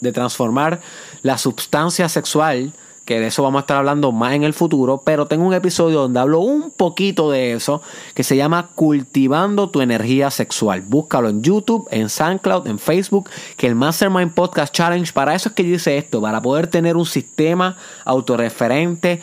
de 0.00 0.12
transformar 0.12 0.80
la 1.22 1.38
sustancia 1.38 2.06
sexual, 2.10 2.74
que 3.10 3.18
de 3.18 3.26
eso 3.26 3.42
vamos 3.42 3.58
a 3.58 3.62
estar 3.62 3.76
hablando 3.76 4.12
más 4.12 4.34
en 4.34 4.44
el 4.44 4.54
futuro, 4.54 5.02
pero 5.04 5.26
tengo 5.26 5.44
un 5.44 5.52
episodio 5.52 6.02
donde 6.02 6.20
hablo 6.20 6.38
un 6.38 6.70
poquito 6.70 7.28
de 7.28 7.54
eso, 7.54 7.82
que 8.14 8.22
se 8.22 8.36
llama 8.36 8.68
Cultivando 8.76 9.68
tu 9.68 9.80
energía 9.80 10.30
sexual. 10.30 10.82
Búscalo 10.82 11.28
en 11.28 11.42
YouTube, 11.42 11.88
en 11.90 12.08
SoundCloud, 12.08 12.68
en 12.68 12.78
Facebook, 12.78 13.28
que 13.56 13.66
el 13.66 13.74
Mastermind 13.74 14.32
Podcast 14.32 14.72
Challenge, 14.72 15.12
para 15.12 15.34
eso 15.34 15.48
es 15.48 15.56
que 15.56 15.68
yo 15.68 15.74
hice 15.74 15.98
esto, 15.98 16.20
para 16.20 16.40
poder 16.40 16.68
tener 16.68 16.96
un 16.96 17.04
sistema 17.04 17.76
autorreferente 18.04 19.20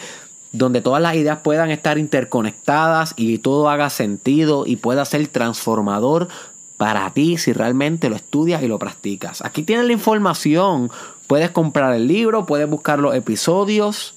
donde 0.52 0.82
todas 0.82 1.02
las 1.02 1.16
ideas 1.16 1.40
puedan 1.42 1.72
estar 1.72 1.98
interconectadas 1.98 3.14
y 3.16 3.38
todo 3.38 3.70
haga 3.70 3.90
sentido 3.90 4.66
y 4.66 4.76
pueda 4.76 5.06
ser 5.06 5.26
transformador 5.30 6.28
para 6.76 7.10
ti 7.12 7.38
si 7.38 7.54
realmente 7.54 8.10
lo 8.10 8.18
estudias 8.18 8.62
y 8.62 8.68
lo 8.68 8.80
practicas. 8.80 9.44
Aquí 9.46 9.64
tienes 9.64 9.86
la 9.86 9.94
información 9.94 10.92
Puedes 11.28 11.52
comprar 11.52 11.94
el 11.94 12.08
libro, 12.08 12.46
puedes 12.46 12.70
buscar 12.70 13.00
los 13.00 13.14
episodios. 13.14 14.16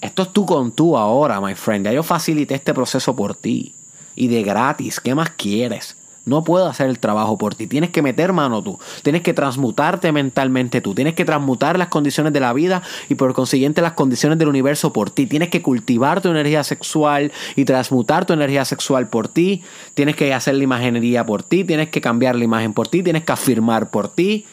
Esto 0.00 0.22
es 0.22 0.32
tú 0.32 0.46
con 0.46 0.72
tú 0.72 0.96
ahora, 0.96 1.40
my 1.40 1.54
friend. 1.54 1.84
Ya 1.84 1.92
yo 1.92 2.02
facilité 2.02 2.54
este 2.54 2.72
proceso 2.72 3.14
por 3.14 3.34
ti. 3.34 3.74
Y 4.16 4.28
de 4.28 4.44
gratis. 4.44 5.00
¿Qué 5.00 5.14
más 5.14 5.30
quieres? 5.30 5.96
No 6.26 6.42
puedo 6.42 6.66
hacer 6.66 6.88
el 6.88 6.98
trabajo 6.98 7.36
por 7.36 7.54
ti. 7.54 7.66
Tienes 7.66 7.90
que 7.90 8.00
meter 8.00 8.32
mano 8.32 8.62
tú. 8.62 8.78
Tienes 9.02 9.22
que 9.22 9.34
transmutarte 9.34 10.10
mentalmente 10.10 10.80
tú. 10.80 10.94
Tienes 10.94 11.14
que 11.14 11.24
transmutar 11.24 11.78
las 11.78 11.88
condiciones 11.88 12.32
de 12.32 12.40
la 12.40 12.52
vida 12.52 12.82
y 13.08 13.16
por 13.16 13.34
consiguiente 13.34 13.82
las 13.82 13.92
condiciones 13.92 14.38
del 14.38 14.48
universo 14.48 14.92
por 14.92 15.10
ti. 15.10 15.26
Tienes 15.26 15.50
que 15.50 15.60
cultivar 15.60 16.22
tu 16.22 16.30
energía 16.30 16.64
sexual 16.64 17.32
y 17.56 17.66
transmutar 17.66 18.24
tu 18.24 18.32
energía 18.32 18.64
sexual 18.64 19.08
por 19.08 19.28
ti. 19.28 19.62
Tienes 19.92 20.16
que 20.16 20.32
hacer 20.32 20.54
la 20.54 20.64
imaginería 20.64 21.26
por 21.26 21.42
ti. 21.42 21.64
Tienes 21.64 21.90
que 21.90 22.00
cambiar 22.00 22.36
la 22.36 22.44
imagen 22.44 22.72
por 22.72 22.88
ti. 22.88 23.02
Tienes 23.02 23.24
que 23.24 23.32
afirmar 23.32 23.90
por 23.90 24.08
ti. 24.08 24.46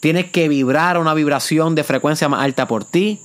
Tienes 0.00 0.30
que 0.30 0.48
vibrar 0.48 0.98
una 0.98 1.12
vibración 1.12 1.74
de 1.74 1.84
frecuencia 1.84 2.28
más 2.28 2.42
alta 2.42 2.66
por 2.66 2.84
ti. 2.84 3.20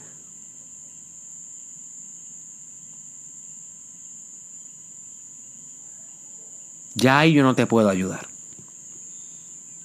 Ya 6.95 7.19
ahí 7.19 7.33
yo 7.33 7.43
no 7.43 7.55
te 7.55 7.65
puedo 7.65 7.89
ayudar. 7.89 8.27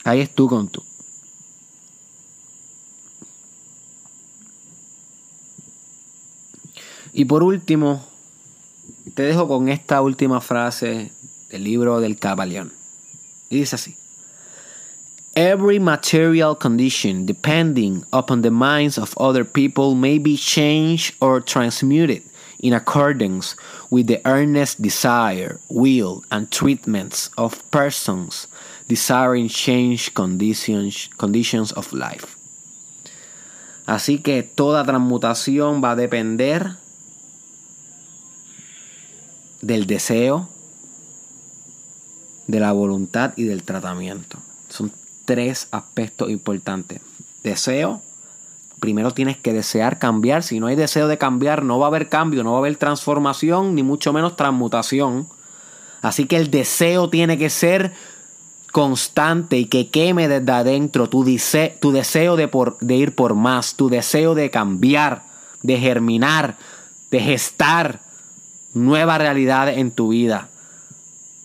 Ahí 0.05 0.21
es 0.21 0.35
tú 0.35 0.49
con 0.49 0.69
tú. 0.69 0.85
Y 7.13 7.25
por 7.25 7.43
último, 7.43 8.05
te 9.15 9.23
dejo 9.23 9.47
con 9.47 9.69
esta 9.69 10.01
última 10.01 10.41
frase 10.41 11.13
del 11.51 11.65
libro 11.65 12.01
del 12.01 12.19
Caballón. 12.19 12.73
Y 13.49 13.59
dice 13.59 13.77
así. 13.77 14.00
Every 15.37 15.79
material 15.79 16.57
condition, 16.57 17.25
depending 17.25 18.05
upon 18.13 18.43
the 18.43 18.51
minds 18.51 18.99
of 18.99 19.17
other 19.17 19.45
people, 19.45 19.95
may 19.95 20.19
be 20.19 20.37
changed 20.37 21.15
or 21.21 21.41
transmuted 21.41 22.23
in 22.59 22.73
accordance 22.73 23.57
with 23.91 24.07
the 24.07 24.21
earnest 24.27 24.83
desire, 24.83 25.61
will, 25.69 26.25
and 26.31 26.51
treatments 26.51 27.31
of 27.39 27.63
persons 27.71 28.49
desiring 28.89 29.49
change 29.49 30.13
conditions, 30.15 31.09
conditions 31.17 31.73
of 31.73 31.93
life. 31.93 32.37
Así 33.87 34.23
que 34.23 34.43
toda 34.43 34.85
transmutación 34.85 35.83
va 35.83 35.93
a 35.93 35.97
depender 35.97 36.77
del 39.63 39.87
deseo, 39.87 40.49
de 42.49 42.61
la 42.61 42.73
voluntad 42.73 43.33
y 43.37 43.45
del 43.45 43.63
tratamiento. 43.63 44.39
Son 44.69 44.93
tres 45.31 45.69
aspectos 45.71 46.29
importantes. 46.29 47.01
Deseo. 47.45 48.03
Primero 48.81 49.13
tienes 49.13 49.37
que 49.37 49.53
desear 49.53 50.01
cambiar. 50.01 50.43
Si 50.43 50.59
no 50.59 50.67
hay 50.67 50.75
deseo 50.75 51.07
de 51.07 51.19
cambiar, 51.19 51.63
no 51.63 51.79
va 51.79 51.87
a 51.87 51.89
haber 51.89 52.09
cambio, 52.09 52.43
no 52.43 52.51
va 52.51 52.57
a 52.57 52.59
haber 52.59 52.75
transformación, 52.75 53.77
ni 53.77 53.85
mucho 53.85 54.13
menos 54.13 54.35
transmutación. 54.35 55.29
Así 56.03 56.27
que 56.27 56.37
el 56.37 56.51
deseo 56.51 57.11
tiene 57.11 57.39
que 57.39 57.49
ser 57.49 57.93
constante 58.73 59.57
y 59.57 59.67
que 59.67 59.89
queme 59.89 60.27
desde 60.27 60.51
adentro 60.51 61.09
tu, 61.09 61.25
tu 61.79 61.93
deseo 61.93 62.35
de, 62.35 62.51
de 62.81 62.97
ir 62.97 63.15
por 63.15 63.37
más, 63.37 63.77
tu 63.77 63.89
deseo 63.89 64.35
de 64.35 64.51
cambiar, 64.51 65.23
de 65.63 65.79
germinar, 65.79 66.57
de 67.13 67.21
gestar 67.21 68.01
nuevas 68.75 69.19
realidades 69.19 69.79
en 69.79 69.93
tu 69.93 70.09
vida. 70.09 70.49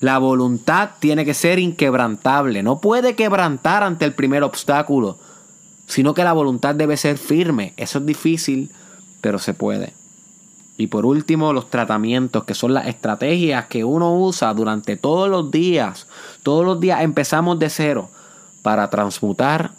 La 0.06 0.20
voluntad 0.20 0.92
tiene 1.00 1.26
que 1.26 1.34
ser 1.34 1.58
inquebrantable. 1.58 2.62
No 2.62 2.80
puede 2.80 3.16
quebrantar 3.16 3.82
ante 3.82 4.06
el 4.06 4.14
primer 4.14 4.44
obstáculo, 4.44 5.18
sino 5.88 6.14
que 6.14 6.24
la 6.24 6.32
voluntad 6.32 6.76
debe 6.76 6.96
ser 6.96 7.18
firme. 7.18 7.74
Eso 7.76 7.98
es 7.98 8.06
difícil, 8.06 8.72
pero 9.20 9.40
se 9.40 9.56
puede. 9.56 9.94
Y 10.78 10.86
por 10.88 11.08
último, 11.08 11.54
los 11.54 11.72
tratamientos, 11.72 12.44
que 12.44 12.54
son 12.54 12.76
las 12.76 12.86
estrategias 12.86 13.66
que 13.66 13.84
uno 13.84 14.16
usa 14.16 14.54
durante 14.54 14.96
todos 14.96 15.28
los 15.28 15.50
días. 15.50 16.06
Todos 16.44 16.64
los 16.64 16.80
días 16.80 17.02
empezamos 17.02 17.58
de 17.58 17.72
cero 17.72 18.12
para 18.62 18.92
transmutar 18.92 19.72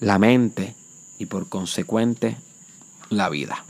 la 0.00 0.18
mente 0.18 0.74
y 1.16 1.26
por 1.26 1.48
consecuente 1.48 2.38
la 3.08 3.28
vida. 3.28 3.65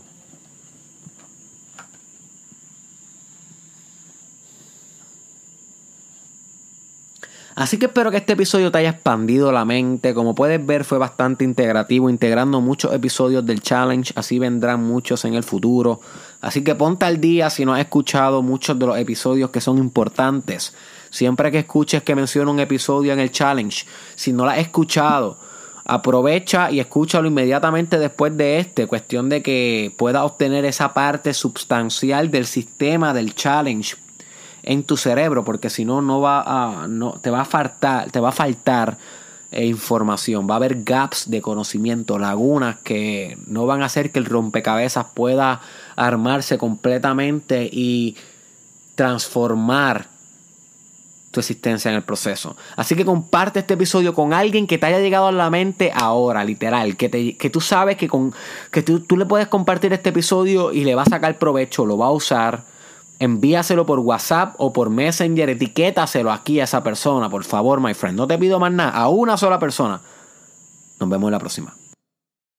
Así 7.56 7.78
que 7.78 7.86
espero 7.86 8.10
que 8.10 8.18
este 8.18 8.34
episodio 8.34 8.70
te 8.70 8.76
haya 8.76 8.90
expandido 8.90 9.50
la 9.50 9.64
mente. 9.64 10.12
Como 10.12 10.34
puedes 10.34 10.64
ver 10.64 10.84
fue 10.84 10.98
bastante 10.98 11.42
integrativo, 11.42 12.10
integrando 12.10 12.60
muchos 12.60 12.92
episodios 12.92 13.46
del 13.46 13.62
challenge. 13.62 14.12
Así 14.14 14.38
vendrán 14.38 14.84
muchos 14.84 15.24
en 15.24 15.32
el 15.32 15.42
futuro. 15.42 15.98
Así 16.42 16.62
que 16.62 16.74
ponte 16.74 17.06
al 17.06 17.18
día 17.18 17.48
si 17.48 17.64
no 17.64 17.72
has 17.72 17.80
escuchado 17.80 18.42
muchos 18.42 18.78
de 18.78 18.86
los 18.86 18.98
episodios 18.98 19.48
que 19.48 19.62
son 19.62 19.78
importantes. 19.78 20.74
Siempre 21.08 21.50
que 21.50 21.60
escuches 21.60 22.02
que 22.02 22.14
menciono 22.14 22.50
un 22.50 22.60
episodio 22.60 23.14
en 23.14 23.20
el 23.20 23.32
challenge, 23.32 23.86
si 24.16 24.34
no 24.34 24.44
lo 24.44 24.50
has 24.50 24.58
escuchado, 24.58 25.38
aprovecha 25.86 26.70
y 26.70 26.78
escúchalo 26.78 27.26
inmediatamente 27.26 27.98
después 27.98 28.36
de 28.36 28.58
este. 28.58 28.86
Cuestión 28.86 29.30
de 29.30 29.42
que 29.42 29.94
puedas 29.96 30.24
obtener 30.24 30.66
esa 30.66 30.92
parte 30.92 31.32
sustancial 31.32 32.30
del 32.30 32.44
sistema 32.44 33.14
del 33.14 33.34
challenge 33.34 33.96
en 34.66 34.82
tu 34.82 34.96
cerebro, 34.96 35.44
porque 35.44 35.70
si 35.70 35.84
no, 35.84 36.02
no 36.02 36.20
va 36.20 36.42
a, 36.42 36.88
no, 36.88 37.12
te 37.22 37.30
va 37.30 37.42
a 37.42 37.44
faltar, 37.44 38.10
te 38.10 38.20
va 38.20 38.30
a 38.30 38.32
faltar 38.32 38.98
eh, 39.52 39.64
información, 39.64 40.48
va 40.50 40.54
a 40.54 40.56
haber 40.56 40.82
gaps 40.82 41.30
de 41.30 41.40
conocimiento, 41.40 42.18
lagunas 42.18 42.76
que 42.82 43.38
no 43.46 43.64
van 43.64 43.82
a 43.82 43.86
hacer 43.86 44.10
que 44.10 44.18
el 44.18 44.26
rompecabezas 44.26 45.06
pueda 45.14 45.60
armarse 45.94 46.58
completamente 46.58 47.70
y 47.72 48.16
transformar 48.96 50.08
tu 51.30 51.38
existencia 51.38 51.90
en 51.90 51.96
el 51.96 52.02
proceso. 52.02 52.56
Así 52.74 52.96
que 52.96 53.04
comparte 53.04 53.60
este 53.60 53.74
episodio 53.74 54.14
con 54.14 54.32
alguien 54.32 54.66
que 54.66 54.78
te 54.78 54.86
haya 54.86 54.98
llegado 54.98 55.28
a 55.28 55.32
la 55.32 55.48
mente 55.48 55.92
ahora, 55.94 56.42
literal, 56.42 56.96
que, 56.96 57.08
te, 57.08 57.36
que 57.36 57.50
tú 57.50 57.60
sabes 57.60 57.96
que, 57.96 58.08
con, 58.08 58.34
que 58.72 58.82
tú, 58.82 58.98
tú 59.00 59.16
le 59.16 59.26
puedes 59.26 59.46
compartir 59.46 59.92
este 59.92 60.08
episodio 60.08 60.72
y 60.72 60.82
le 60.82 60.96
va 60.96 61.02
a 61.02 61.06
sacar 61.06 61.38
provecho, 61.38 61.86
lo 61.86 61.98
va 61.98 62.06
a 62.06 62.10
usar 62.10 62.75
envíaselo 63.18 63.86
por 63.86 64.00
WhatsApp 64.00 64.54
o 64.58 64.72
por 64.72 64.90
Messenger, 64.90 65.50
etiquétaselo 65.50 66.30
aquí 66.30 66.60
a 66.60 66.64
esa 66.64 66.82
persona, 66.82 67.28
por 67.28 67.44
favor, 67.44 67.80
my 67.80 67.94
friend. 67.94 68.16
No 68.16 68.26
te 68.26 68.38
pido 68.38 68.58
más 68.58 68.72
nada, 68.72 68.90
a 68.90 69.08
una 69.08 69.36
sola 69.36 69.58
persona. 69.58 70.00
Nos 70.98 71.08
vemos 71.08 71.28
en 71.28 71.32
la 71.32 71.38
próxima. 71.38 71.74